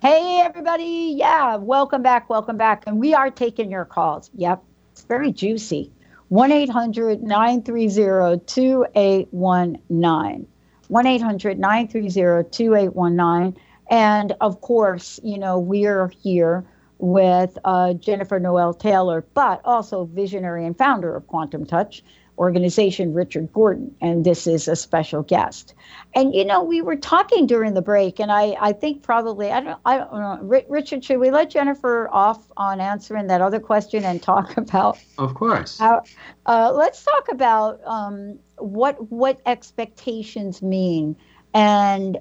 [0.00, 1.14] Hey, everybody.
[1.16, 2.30] Yeah, welcome back.
[2.30, 2.84] Welcome back.
[2.86, 4.30] And we are taking your calls.
[4.34, 5.92] Yep, it's very juicy.
[6.28, 10.46] 1 800 930 2819.
[10.88, 13.56] 1 800 930 2819.
[13.90, 16.64] And of course, you know, we're here
[16.98, 22.02] with uh, Jennifer Noel Taylor, but also visionary and founder of Quantum Touch
[22.38, 23.94] organization, Richard Gordon.
[24.00, 25.74] And this is a special guest.
[26.14, 29.60] And, you know, we were talking during the break, and I, I think probably, I
[29.60, 34.04] don't, I don't know, Richard, should we let Jennifer off on answering that other question
[34.04, 34.98] and talk about?
[35.18, 35.78] Of course.
[35.78, 36.02] How,
[36.44, 41.16] uh, let's talk about um, what what expectations mean
[41.54, 42.18] and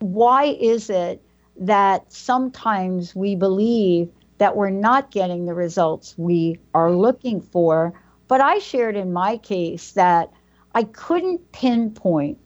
[0.00, 1.22] why is it
[1.60, 7.92] that sometimes we believe that we're not getting the results we are looking for.
[8.26, 10.32] But I shared in my case that
[10.74, 12.38] I couldn't pinpoint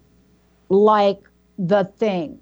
[0.69, 1.21] like
[1.57, 2.41] the thing.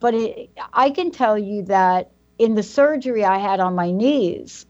[0.00, 4.66] But it, I can tell you that in the surgery I had on my knees,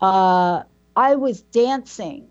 [0.00, 0.64] uh,
[0.96, 2.26] I was dancing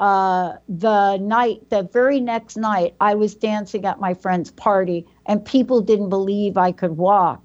[0.00, 5.44] uh, the night, the very next night, I was dancing at my friend's party, and
[5.44, 7.42] people didn't believe I could walk.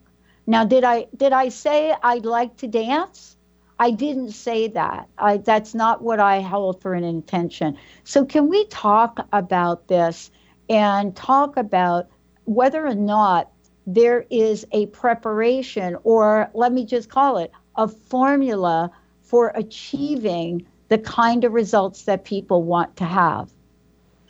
[0.47, 3.35] Now, did I did I say I'd like to dance?
[3.77, 5.09] I didn't say that.
[5.17, 7.77] I, that's not what I held for an intention.
[8.05, 10.31] So, can we talk about this
[10.69, 12.07] and talk about
[12.45, 13.51] whether or not
[13.85, 18.91] there is a preparation, or let me just call it a formula
[19.23, 23.49] for achieving the kind of results that people want to have?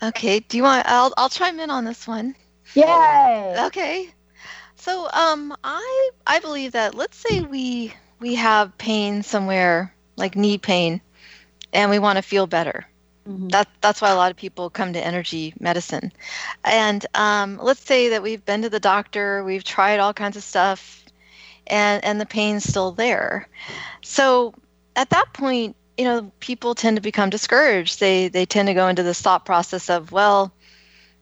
[0.01, 0.39] Okay.
[0.39, 0.85] Do you want?
[0.87, 2.35] I'll I'll chime in on this one.
[2.73, 3.55] Yay!
[3.67, 4.09] Okay.
[4.75, 10.57] So, um, I I believe that let's say we we have pain somewhere, like knee
[10.57, 11.01] pain,
[11.73, 12.85] and we want to feel better.
[13.27, 13.49] Mm-hmm.
[13.49, 16.11] That that's why a lot of people come to energy medicine.
[16.63, 20.43] And um, let's say that we've been to the doctor, we've tried all kinds of
[20.43, 21.03] stuff,
[21.67, 23.47] and and the pain's still there.
[24.01, 24.53] So
[24.95, 27.99] at that point, you know, people tend to become discouraged.
[27.99, 30.51] They they tend to go into this thought process of, well,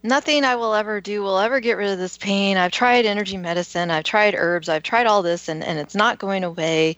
[0.01, 2.57] nothing I will ever do will ever get rid of this pain.
[2.57, 6.19] I've tried energy medicine, I've tried herbs, I've tried all this, and, and it's not
[6.19, 6.97] going away.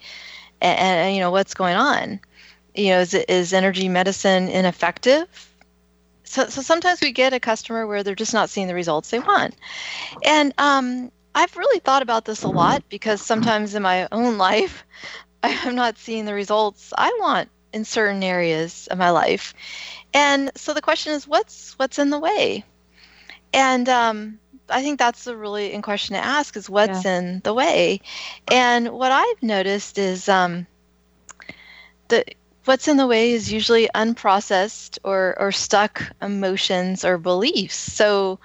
[0.61, 2.19] And, and you know, what's going on?
[2.73, 5.27] You know, is, is energy medicine ineffective?
[6.23, 9.19] So, so sometimes we get a customer where they're just not seeing the results they
[9.19, 9.55] want.
[10.23, 14.83] And um, I've really thought about this a lot because sometimes in my own life,
[15.43, 19.53] I'm not seeing the results I want in certain areas of my life.
[20.13, 22.63] And so the question is, what's what's in the way?
[23.55, 27.19] and um, I think that's a really in question to ask is what's yeah.
[27.19, 28.01] in the way.
[28.51, 30.67] And what I've noticed is um,
[32.09, 32.25] the
[32.65, 37.75] what's in the way is usually unprocessed or or stuck emotions or beliefs.
[37.75, 38.39] So,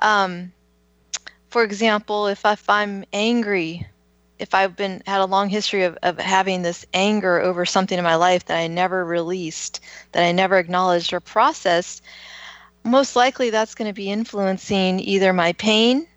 [0.00, 0.52] um,
[1.48, 3.86] for example, if I, if I'm angry,
[4.42, 8.04] if I've been had a long history of, of having this anger over something in
[8.04, 9.80] my life that I never released,
[10.10, 12.02] that I never acknowledged or processed,
[12.84, 16.08] most likely that's going to be influencing either my pain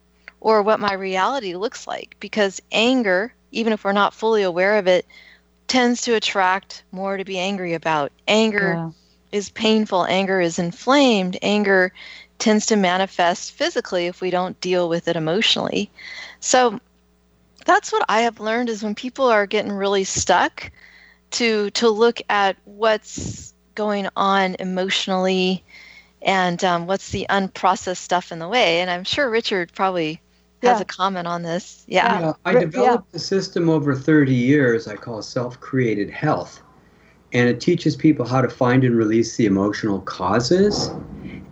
[0.41, 4.87] or what my reality looks like because anger, even if we're not fully aware of
[4.87, 5.05] it,
[5.67, 8.11] tends to attract more to be angry about.
[8.27, 8.91] Anger yeah.
[9.31, 11.93] is painful, anger is inflamed, anger
[12.39, 15.91] tends to manifest physically if we don't deal with it emotionally.
[16.39, 16.79] So
[17.65, 20.71] that's what I have learned is when people are getting really stuck
[21.31, 25.63] to to look at what's going on emotionally
[26.21, 28.79] and um, what's the unprocessed stuff in the way.
[28.79, 30.21] And I'm sure Richard probably
[30.63, 31.85] has a comment on this.
[31.87, 32.19] Yeah.
[32.19, 33.17] yeah I developed yeah.
[33.17, 36.61] a system over 30 years I call self created health.
[37.33, 40.89] And it teaches people how to find and release the emotional causes.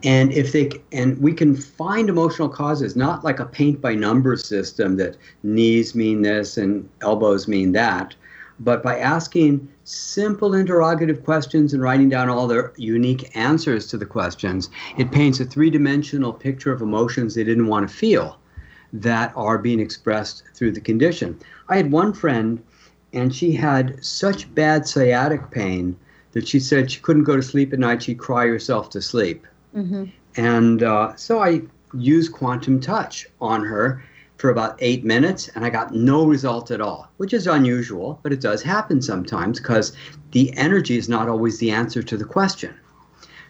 [0.04, 4.36] And if they and we can find emotional causes, not like a paint by number
[4.36, 8.16] system that knees mean this and elbows mean that,
[8.60, 14.06] but by asking simple interrogative questions and writing down all their unique answers to the
[14.06, 18.38] questions, it paints a three dimensional picture of emotions they didn't want to feel
[18.94, 21.38] that are being expressed through the condition.
[21.68, 22.62] I had one friend,
[23.12, 25.98] and she had such bad sciatic pain
[26.34, 28.04] that she said she couldn't go to sleep at night.
[28.04, 29.48] She'd cry herself to sleep.
[29.76, 30.06] Mm-hmm.
[30.36, 31.62] And uh, so I
[31.94, 34.04] used quantum touch on her
[34.38, 38.34] for about eight minutes and I got no result at all, which is unusual, but
[38.34, 39.96] it does happen sometimes because
[40.32, 42.76] the energy is not always the answer to the question.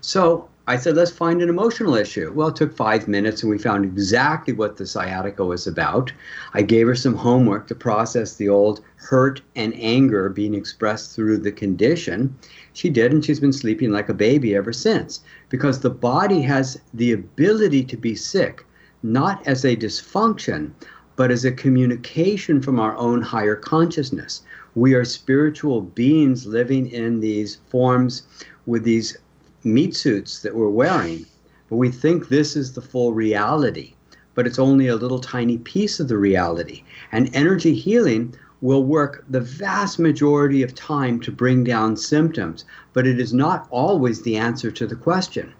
[0.01, 2.31] So I said, let's find an emotional issue.
[2.33, 6.13] Well, it took five minutes and we found exactly what the sciatica was about.
[6.53, 11.39] I gave her some homework to process the old hurt and anger being expressed through
[11.39, 12.33] the condition.
[12.71, 16.79] She did, and she's been sleeping like a baby ever since because the body has
[16.93, 18.65] the ability to be sick
[19.03, 20.71] not as a dysfunction,
[21.17, 24.43] but as a communication from our own higher consciousness.
[24.75, 28.23] We are spiritual beings living in these forms
[28.65, 29.17] with these
[29.65, 31.25] meat suits that we're wearing,
[31.69, 33.93] but we think this is the full reality.
[34.35, 36.83] But it's only a little tiny piece of the reality.
[37.11, 43.05] And energy healing will work the vast majority of time to bring down symptoms, but
[43.05, 45.53] it is not always the answer to the question.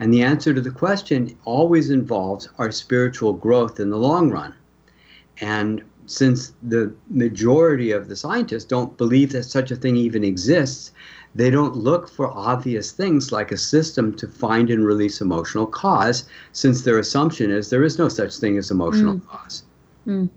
[0.00, 4.54] And the answer to the question always involves our spiritual growth in the long run.
[5.40, 10.92] And since the majority of the scientists don't believe that such a thing even exists,
[11.34, 16.28] they don't look for obvious things like a system to find and release emotional cause,
[16.52, 19.26] since their assumption is there is no such thing as emotional mm.
[19.26, 19.62] cause.
[20.06, 20.30] Mm.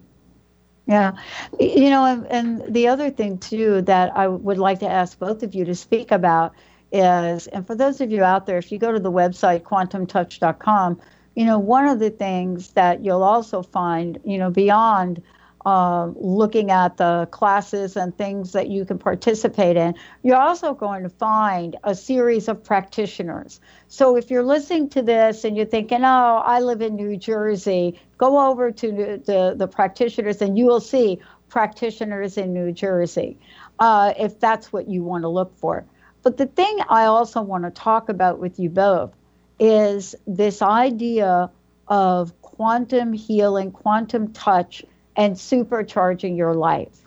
[0.88, 1.14] Yeah.
[1.60, 5.44] You know, and, and the other thing, too, that I would like to ask both
[5.44, 6.54] of you to speak about
[6.92, 11.00] is, and for those of you out there, if you go to the website quantumtouch.com,
[11.36, 15.22] you know, one of the things that you'll also find, you know, beyond
[15.66, 21.04] um, looking at the classes and things that you can participate in, you're also going
[21.04, 23.60] to find a series of practitioners.
[23.88, 28.00] So if you're listening to this and you're thinking, oh, I live in New Jersey,
[28.18, 33.38] go over to the, the, the practitioners and you will see practitioners in New Jersey
[33.80, 35.86] uh, if that's what you want to look for.
[36.24, 39.12] But the thing I also want to talk about with you both
[39.60, 41.50] is this idea
[41.88, 44.84] of quantum healing, quantum touch,
[45.16, 47.02] and supercharging your life.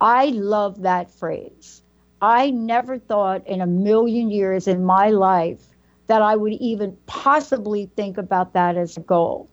[0.00, 1.82] I love that phrase.
[2.22, 5.62] I never thought in a million years in my life
[6.06, 9.48] that I would even possibly think about that as a goal.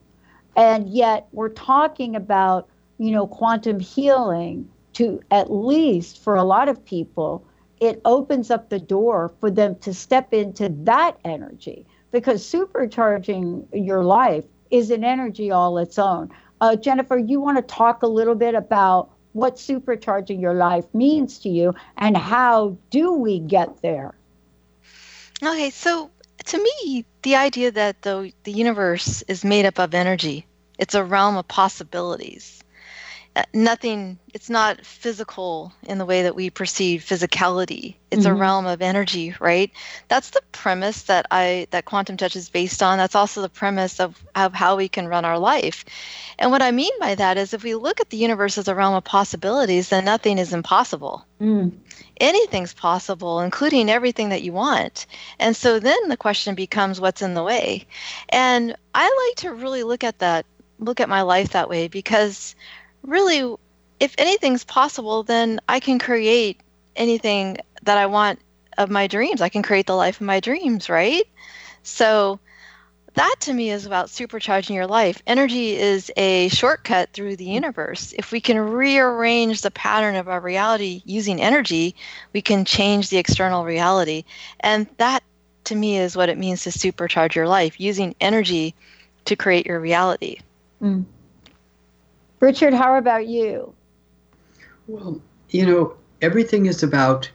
[0.55, 2.67] And yet we're talking about,
[2.97, 7.45] you know, quantum healing to at least for a lot of people,
[7.79, 14.03] it opens up the door for them to step into that energy because supercharging your
[14.03, 16.29] life is an energy all its own.
[16.60, 21.39] Uh, Jennifer, you want to talk a little bit about what supercharging your life means
[21.39, 24.16] to you and how do we get there?
[25.43, 26.10] Okay, so
[26.45, 30.47] to me, the idea that the, the universe is made up of energy,
[30.80, 32.64] it's a realm of possibilities.
[33.38, 37.93] Uh, nothing it's not physical in the way that we perceive physicality.
[38.09, 38.35] It's mm-hmm.
[38.35, 39.71] a realm of energy right?
[40.07, 42.97] That's the premise that i that quantum touch is based on.
[42.97, 45.85] That's also the premise of, of how we can run our life.
[46.39, 48.73] And what i mean by that is if we look at the universe as a
[48.73, 51.23] realm of possibilities then nothing is impossible.
[51.39, 51.77] Mm.
[52.19, 55.05] anything's possible including everything that you want.
[55.38, 57.85] And so then the question becomes what's in the way?
[58.29, 60.47] And i like to really look at that
[60.79, 62.55] look at my life that way because
[63.08, 63.55] really,
[63.99, 66.62] if anything's possible, then I can create
[66.95, 68.39] anything that I want
[68.78, 69.41] of my dreams.
[69.41, 71.28] I can create the life of my dreams, right?
[71.84, 72.39] So
[73.16, 75.24] that to me is about supercharging your life.
[75.26, 78.14] Energy is a shortcut through the universe.
[78.16, 81.95] If we can rearrange the pattern of our reality using energy,
[82.34, 84.26] we can change the external reality.
[84.60, 85.24] And that
[85.64, 88.76] to me is what it means to supercharge your life, using energy
[89.26, 90.38] to create your reality.
[90.82, 91.05] Mm.
[92.39, 93.73] Richard, how about you?
[94.88, 97.29] Well, you know, everything is about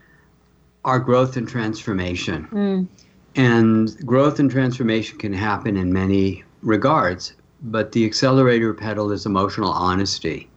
[0.85, 2.49] our growth and transformation.
[2.53, 2.89] Mm.
[3.35, 9.71] And growth and transformation can happen in many regards, but the accelerator pedal is emotional
[9.71, 10.49] honesty.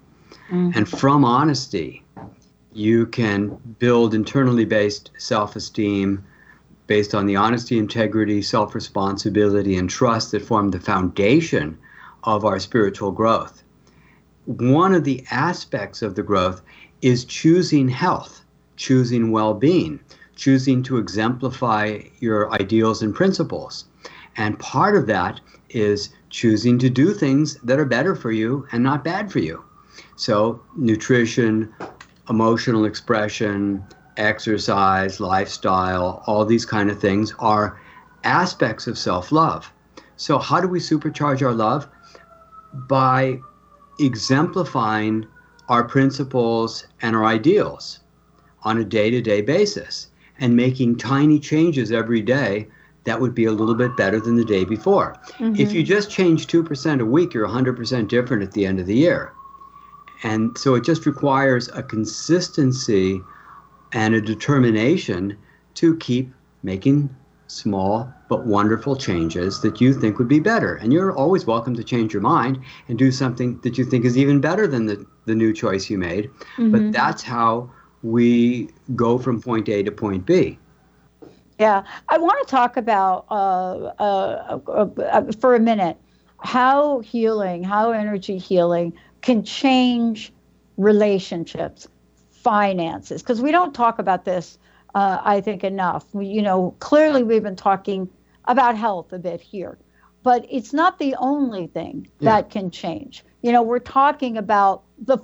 [0.50, 0.76] Mm.
[0.76, 2.04] And from honesty,
[2.74, 6.24] you can build internally based self esteem
[6.88, 11.78] based on the honesty, integrity, self responsibility, and trust that form the foundation
[12.26, 13.64] of our spiritual growth
[14.46, 16.62] one of the aspects of the growth
[17.02, 18.44] is choosing health,
[18.76, 20.00] choosing well being,
[20.36, 23.86] choosing to exemplify your ideals and principles.
[24.38, 25.40] And part of that
[25.70, 29.64] is choosing to do things that are better for you and not bad for you.
[30.18, 31.74] So, nutrition,
[32.30, 33.84] emotional expression,
[34.18, 37.80] exercise, lifestyle, all these kind of things are
[38.24, 39.72] aspects of self love.
[40.18, 41.88] So, how do we supercharge our love?
[42.74, 43.40] By
[44.00, 45.26] exemplifying
[45.70, 48.00] our principles and our ideals
[48.64, 52.68] on a day to day basis and making tiny changes every day
[53.06, 55.16] that would be a little bit better than the day before.
[55.38, 55.56] Mm-hmm.
[55.56, 58.96] If you just change 2% a week, you're 100% different at the end of the
[58.96, 59.32] year.
[60.24, 63.22] And so it just requires a consistency
[63.94, 65.38] and a determination
[65.76, 66.34] to keep
[66.64, 67.16] making
[67.48, 70.76] small but wonderful changes that you think would be better.
[70.76, 74.18] And you're always welcome to change your mind and do something that you think is
[74.18, 76.30] even better than the, the new choice you made.
[76.58, 76.72] Mm-hmm.
[76.72, 77.70] But that's how
[78.04, 80.58] we go from point A to point B.
[81.60, 85.98] Yeah, I want to talk about uh, uh, uh, uh for a minute
[86.40, 90.34] how healing, how energy healing can change
[90.78, 91.88] relationships,
[92.32, 94.58] finances, because we don't talk about this
[94.96, 96.06] uh, I think, enough.
[96.14, 98.10] We, you know, clearly we've been talking
[98.46, 99.78] about health a bit here,
[100.24, 102.32] but it's not the only thing yeah.
[102.32, 103.24] that can change.
[103.42, 105.20] You know, we're talking about the,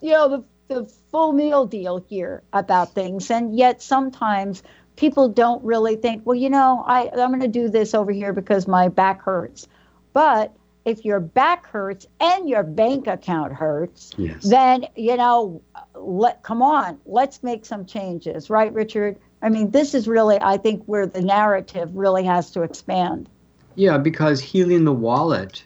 [0.00, 0.44] you know, the,
[0.74, 4.62] the full meal deal here about things, and yet sometimes
[4.96, 8.32] people don't really think, well, you know, I, I'm going to do this over here
[8.32, 9.68] because my back hurts.
[10.12, 10.54] But
[10.84, 14.42] if your back hurts and your bank account hurts, yes.
[14.44, 15.60] then you know,
[15.94, 19.16] let come on, let's make some changes, right, Richard?
[19.42, 23.28] I mean, this is really, I think, where the narrative really has to expand.
[23.74, 25.64] Yeah, because healing the wallet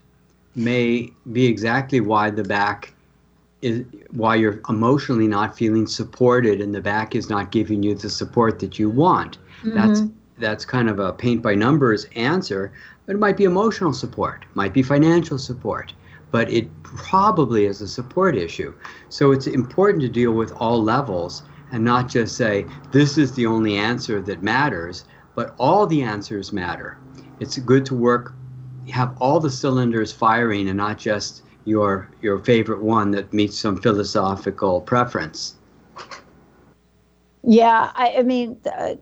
[0.55, 2.95] may be exactly why the back
[3.63, 8.11] is why you're emotionally not feeling supported and the back is not giving you the
[8.11, 9.39] support that you want.
[9.63, 9.75] Mm-hmm.
[9.75, 10.03] That's
[10.39, 12.73] that's kind of a paint by numbers answer,
[13.09, 15.95] it might be emotional support, might be financial support.
[16.31, 18.75] but it probably is a support issue.
[19.09, 21.43] So it's important to deal with all levels
[21.73, 25.05] and not just say, this is the only answer that matters,
[25.35, 26.99] but all the answers matter.
[27.41, 28.35] It's good to work,
[28.91, 33.81] have all the cylinders firing and not just your, your favorite one that meets some
[33.81, 35.57] philosophical preference.
[37.43, 38.95] Yeah, I, I mean, uh,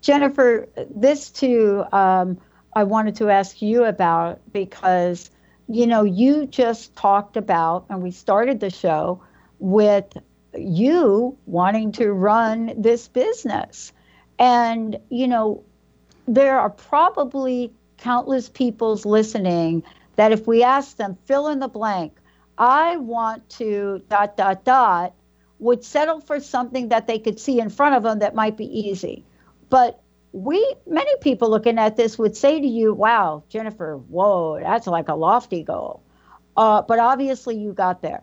[0.00, 2.38] Jennifer, this too, um,
[2.76, 5.30] I wanted to ask you about because,
[5.66, 9.22] you know, you just talked about, and we started the show
[9.58, 10.04] with
[10.54, 13.94] you wanting to run this business.
[14.38, 15.64] And, you know,
[16.28, 19.82] there are probably countless people's listening
[20.16, 22.18] that if we ask them, fill in the blank,
[22.58, 25.14] I want to dot, dot, dot,
[25.60, 28.66] would settle for something that they could see in front of them that might be
[28.66, 29.24] easy.
[29.70, 30.02] But
[30.32, 35.08] we, many people looking at this would say to you, wow, Jennifer, whoa, that's like
[35.08, 36.02] a lofty goal.
[36.56, 38.22] Uh, but obviously you got there.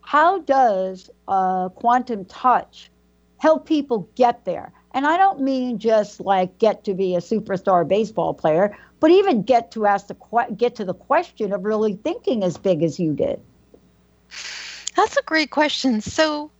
[0.00, 2.90] How does uh, quantum touch
[3.38, 4.72] help people get there?
[4.92, 9.42] And I don't mean just like get to be a superstar baseball player, but even
[9.42, 13.12] get to ask the get to the question of really thinking as big as you
[13.12, 13.40] did.
[14.96, 16.00] That's a great question.
[16.00, 16.50] So,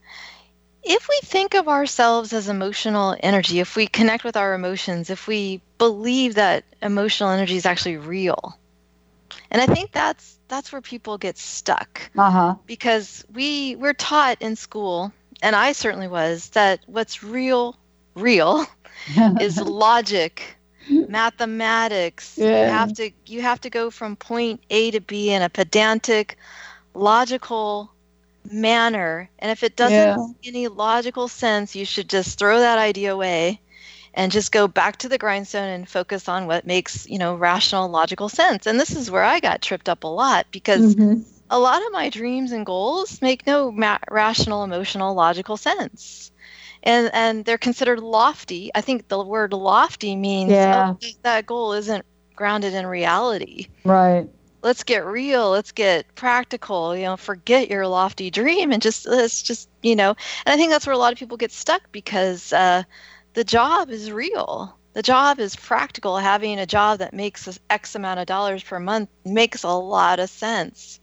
[0.85, 5.27] if we think of ourselves as emotional energy, if we connect with our emotions, if
[5.27, 8.57] we believe that emotional energy is actually real,
[9.49, 12.09] and I think that's that's where people get stuck.
[12.15, 12.55] Uh-huh.
[12.65, 15.11] Because we we're taught in school,
[15.41, 17.75] and I certainly was, that what's real
[18.13, 18.65] real
[19.41, 20.55] is logic
[20.87, 22.65] mathematics yeah.
[22.65, 26.37] you have to you have to go from point a to b in a pedantic
[26.93, 27.91] logical
[28.51, 30.17] manner and if it doesn't yeah.
[30.17, 33.59] make any logical sense you should just throw that idea away
[34.13, 37.89] and just go back to the grindstone and focus on what makes you know rational
[37.89, 41.21] logical sense and this is where i got tripped up a lot because mm-hmm.
[41.49, 46.31] a lot of my dreams and goals make no ma- rational emotional logical sense
[46.85, 48.71] and and they're considered lofty.
[48.73, 50.93] I think the word lofty means yeah.
[50.93, 53.67] oh, that goal isn't grounded in reality.
[53.83, 54.29] Right.
[54.65, 55.51] Let's get real.
[55.51, 56.97] Let's get practical.
[56.97, 60.15] You know, forget your lofty dream and just let's just you know.
[60.43, 62.81] And I think that's where a lot of people get stuck because uh,
[63.35, 64.75] the job is real.
[64.93, 66.17] The job is practical.
[66.17, 70.31] Having a job that makes X amount of dollars per month makes a lot of
[70.31, 70.99] sense.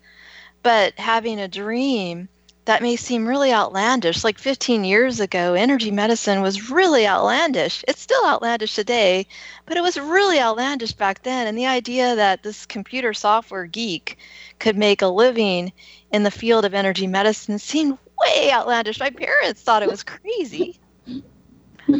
[0.64, 2.28] But having a dream
[2.64, 4.22] that may seem really outlandish.
[4.22, 7.84] Like 15 years ago, energy medicine was really outlandish.
[7.88, 9.26] It's still outlandish today,
[9.66, 11.48] but it was really outlandish back then.
[11.48, 14.16] And the idea that this computer software geek
[14.60, 15.72] could make a living
[16.12, 19.00] in the field of energy medicine seemed way outlandish.
[19.00, 20.78] My parents thought it was crazy.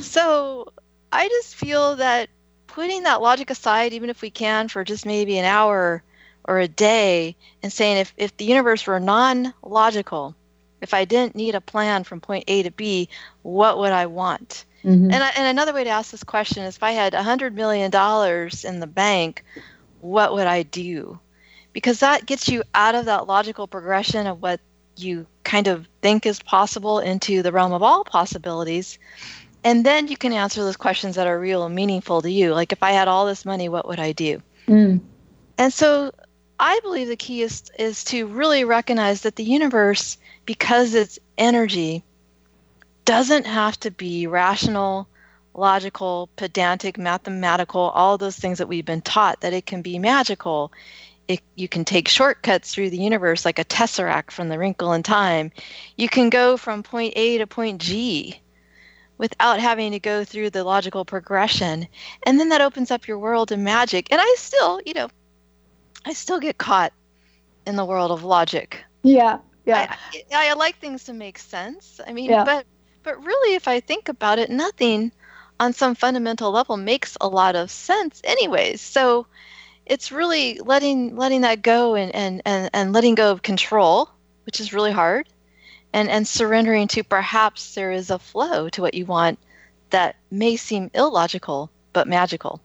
[0.00, 0.72] so
[1.10, 2.28] I just feel that
[2.68, 6.04] putting that logic aside, even if we can for just maybe an hour
[6.44, 10.34] or a day, and saying if, if the universe were non logical,
[10.82, 13.08] if I didn't need a plan from point A to B,
[13.42, 14.66] what would I want?
[14.84, 15.12] Mm-hmm.
[15.12, 17.84] And, I, and another way to ask this question is if I had $100 million
[17.86, 19.44] in the bank,
[20.00, 21.18] what would I do?
[21.72, 24.60] Because that gets you out of that logical progression of what
[24.96, 28.98] you kind of think is possible into the realm of all possibilities.
[29.64, 32.52] And then you can answer those questions that are real and meaningful to you.
[32.52, 34.42] Like, if I had all this money, what would I do?
[34.66, 35.00] Mm.
[35.56, 36.12] And so
[36.64, 42.04] I believe the key is, is to really recognize that the universe because it's energy,
[43.04, 45.08] doesn't have to be rational,
[45.54, 50.72] logical, pedantic, mathematical, all those things that we've been taught, that it can be magical.
[51.26, 55.02] It, you can take shortcuts through the universe like a tesseract from the wrinkle in
[55.02, 55.50] time.
[55.96, 58.40] You can go from point A to point G
[59.18, 61.88] without having to go through the logical progression.
[62.24, 64.12] And then that opens up your world to magic.
[64.12, 65.08] And I still, you know,
[66.04, 66.92] I still get caught
[67.66, 68.84] in the world of logic.
[69.02, 69.96] Yeah yeah.
[70.32, 72.00] I, I, like things to make sense.
[72.04, 72.44] I mean yeah.
[72.44, 72.66] but
[73.02, 75.12] but really if i think about it nothing
[75.58, 78.80] on some fundamental level makes a lot of sense anyways.
[78.80, 79.26] So
[79.86, 84.08] it's really letting letting that go and and and, and letting go of control
[84.44, 85.28] which is really hard
[85.92, 89.38] and and surrendering to perhaps there is a flow to what you want
[89.90, 92.60] that may seem illogical but magical.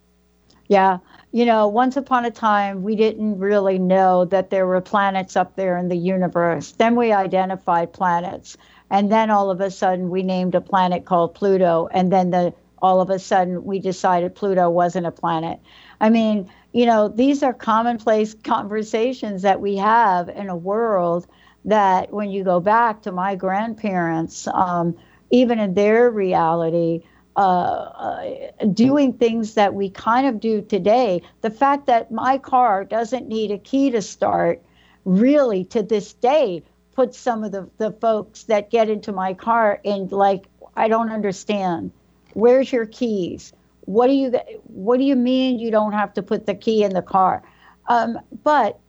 [0.68, 1.00] Yeah
[1.32, 5.56] you know, once upon a time, we didn't really know that there were planets up
[5.56, 6.72] there in the universe.
[6.72, 8.58] Then we identified planets.
[8.90, 11.90] And then all of a sudden, we named a planet called Pluto.
[11.92, 15.60] And then the, all of a sudden, we decided Pluto wasn't a planet.
[16.00, 21.28] I mean, you know, these are commonplace conversations that we have in a world
[21.66, 24.98] that when you go back to my grandparents, um,
[25.30, 27.04] even in their reality,
[27.38, 31.22] uh, uh, doing things that we kind of do today.
[31.42, 34.64] The fact that my car doesn't need a key to start
[35.06, 36.64] really to this day
[36.96, 41.12] puts some of the, the folks that get into my car in like, I don't
[41.12, 41.92] understand.
[42.34, 43.54] Where's your keys?
[43.82, 44.32] What do you
[44.64, 47.44] what do you mean you don't have to put the key in the car?
[47.88, 48.80] Um, but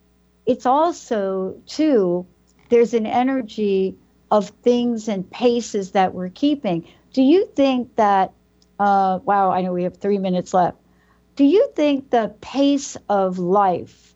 [0.47, 2.25] it's also too
[2.69, 3.95] there's an energy
[4.31, 6.87] of things and paces that we're keeping.
[7.13, 8.33] Do you think that?
[8.79, 10.77] Uh, wow, I know we have three minutes left.
[11.35, 14.13] Do you think the pace of life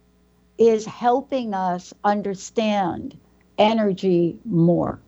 [0.58, 3.18] is helping us understand
[3.58, 5.00] energy more?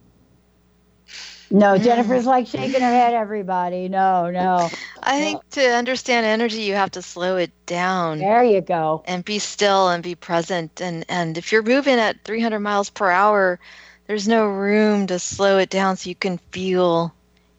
[1.52, 3.88] No, Jennifer's like shaking her head, everybody.
[3.88, 4.70] No, no.
[5.02, 8.20] I think to understand energy, you have to slow it down.
[8.20, 9.04] There you go.
[9.06, 10.82] And be still and be present.
[10.82, 13.60] And, and if you're moving at 300 miles per hour,
[14.08, 17.15] there's no room to slow it down so you can feel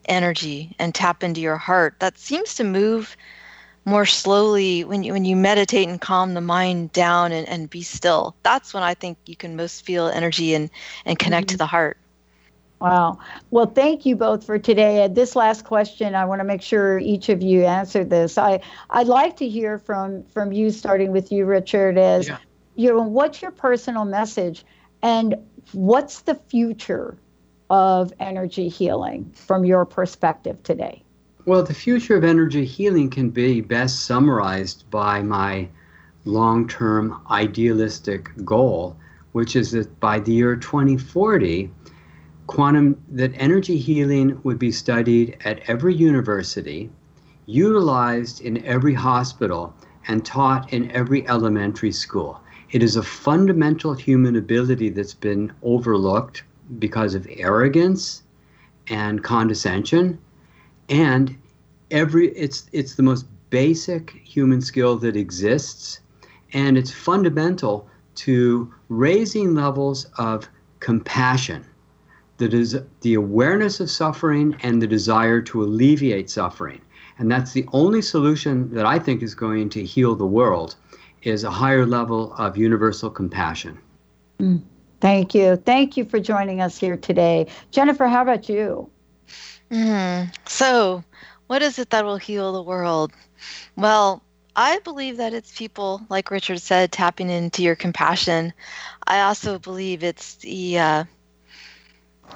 [0.08, 1.96] energy and tap into your heart.
[2.00, 3.16] That seems to move
[3.84, 7.82] more slowly when you when you meditate and calm the mind down and, and be
[7.82, 8.34] still.
[8.42, 10.68] That's when I think you can most feel energy and,
[11.04, 11.54] and connect mm-hmm.
[11.54, 11.96] to the heart.
[12.80, 13.18] Wow.
[13.50, 15.08] Well, thank you both for today.
[15.08, 18.36] This last question, I want to make sure each of you answered this.
[18.36, 21.96] I I'd like to hear from from you, starting with you, Richard.
[21.96, 22.38] Is yeah.
[22.74, 24.64] you know what's your personal message,
[25.00, 25.36] and
[25.72, 27.16] what's the future
[27.70, 31.02] of energy healing from your perspective today?
[31.44, 35.68] Well, the future of energy healing can be best summarized by my
[36.24, 38.96] long-term idealistic goal,
[39.32, 41.70] which is that by the year 2040
[42.46, 46.90] quantum that energy healing would be studied at every university,
[47.46, 49.74] utilized in every hospital,
[50.08, 52.40] and taught in every elementary school.
[52.70, 56.42] It is a fundamental human ability that's been overlooked
[56.78, 58.22] because of arrogance
[58.88, 60.18] and condescension
[60.88, 61.36] and
[61.90, 66.00] every it's it's the most basic human skill that exists
[66.52, 70.48] and it's fundamental to raising levels of
[70.80, 71.64] compassion
[72.38, 76.80] that is the awareness of suffering and the desire to alleviate suffering.
[77.18, 80.76] And that's the only solution that I think is going to heal the world
[81.22, 83.78] is a higher level of universal compassion.
[84.38, 84.62] Mm.
[85.06, 85.54] Thank you.
[85.54, 87.46] Thank you for joining us here today.
[87.70, 88.90] Jennifer, how about you?
[89.70, 90.34] Mm.
[90.48, 91.04] So,
[91.46, 93.12] what is it that will heal the world?
[93.76, 94.20] Well,
[94.56, 98.52] I believe that it's people, like Richard said, tapping into your compassion.
[99.06, 101.04] I also believe it's the uh,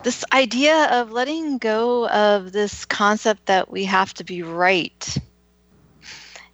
[0.04, 5.18] this idea of letting go of this concept that we have to be right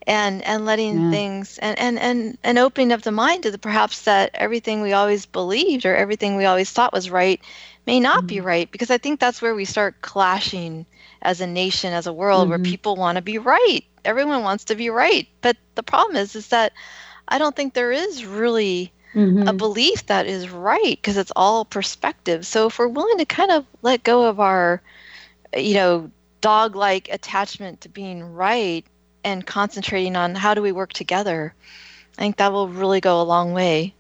[0.07, 1.11] and and letting yeah.
[1.11, 4.93] things and, and and and opening up the mind to the perhaps that everything we
[4.93, 7.41] always believed or everything we always thought was right
[7.87, 8.27] may not mm-hmm.
[8.27, 10.87] be right because i think that's where we start clashing
[11.23, 12.51] as a nation as a world mm-hmm.
[12.51, 16.37] where people want to be right everyone wants to be right but the problem is
[16.37, 16.73] is that
[17.29, 19.49] i don't think there is really mm-hmm.
[19.49, 22.47] a belief that is right because it's all perspective.
[22.47, 24.83] So if we're willing to kind of let go of our,
[25.57, 28.85] you know, dog like attachment to being right
[29.27, 31.53] and concentrating on how do we work together,
[32.17, 33.93] I think that will really go a long way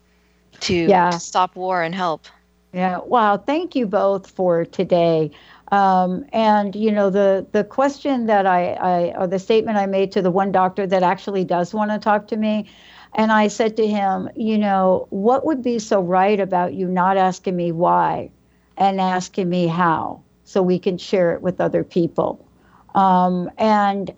[0.61, 1.11] to, yeah.
[1.11, 2.27] to stop war and help.
[2.72, 2.99] Yeah.
[2.99, 3.37] Wow.
[3.37, 5.33] Thank you both for today.
[5.72, 10.12] Um, and you know the the question that I, I or the statement I made
[10.12, 12.68] to the one doctor that actually does want to talk to me,
[13.14, 17.16] and I said to him, You know, what would be so right about you not
[17.16, 18.31] asking me why
[18.77, 22.47] and asking me how so we can share it with other people?
[22.95, 24.14] Um, and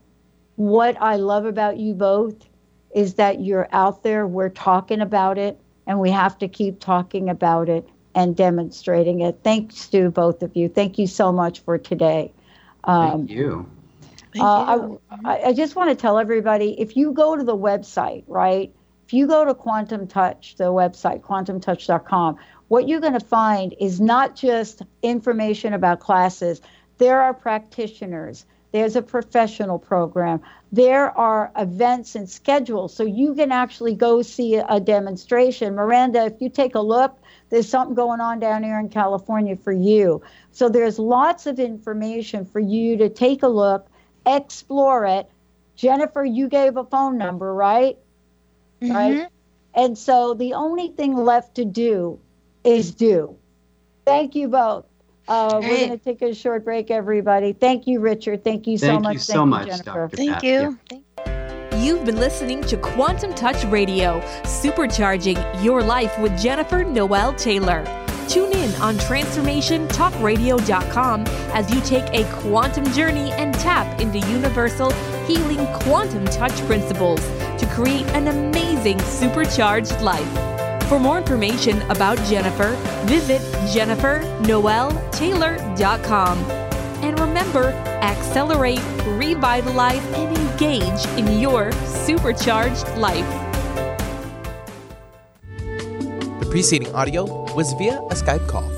[0.59, 2.35] what I love about you both
[2.93, 7.31] is that you're out there, we're talking about it, and we have to keep talking
[7.31, 9.39] about it and demonstrating it.
[9.45, 10.69] Thanks to both of you.
[10.69, 12.33] Thank you so much for today.
[12.83, 13.71] Um, Thank you.
[14.41, 18.75] Uh, I, I just want to tell everybody if you go to the website, right,
[19.07, 22.37] if you go to Quantum Touch, the website, quantumtouch.com,
[22.67, 26.61] what you're going to find is not just information about classes,
[26.99, 28.45] there are practitioners.
[28.73, 30.41] There's a professional program.
[30.73, 32.95] There are events and schedules.
[32.95, 35.75] So you can actually go see a demonstration.
[35.75, 37.17] Miranda, if you take a look,
[37.49, 40.23] there's something going on down here in California for you.
[40.53, 43.87] So there's lots of information for you to take a look,
[44.27, 45.31] explore it.
[45.77, 47.97] Jennifer, you gave a phone number, right?
[48.83, 48.95] mm-hmm.
[48.95, 49.29] right?
[49.75, 52.19] And so the only thing left to do
[52.65, 53.37] is do.
[54.05, 54.87] Thank you both.
[55.29, 57.53] Uh, we're going to take a short break, everybody.
[57.53, 58.43] Thank you, Richard.
[58.43, 59.13] Thank you so Thank much.
[59.15, 60.09] You so Thank much, you, Jennifer.
[60.09, 60.17] Dr.
[60.17, 60.79] Thank you.
[60.89, 61.35] Thank you.
[61.79, 67.85] You've been listening to Quantum Touch Radio, supercharging your life with Jennifer Noel Taylor.
[68.27, 71.25] Tune in on TransformationTalkRadio.com
[71.55, 74.91] as you take a quantum journey and tap into universal
[75.27, 77.21] healing quantum touch principles
[77.59, 80.58] to create an amazing supercharged life.
[80.89, 82.75] For more information about Jennifer,
[83.05, 83.43] visit
[83.77, 86.39] jennifernoeltaylor.com.
[87.05, 93.29] And remember, accelerate, revitalize, and engage in your supercharged life.
[96.41, 98.78] The preceding audio was via a Skype call.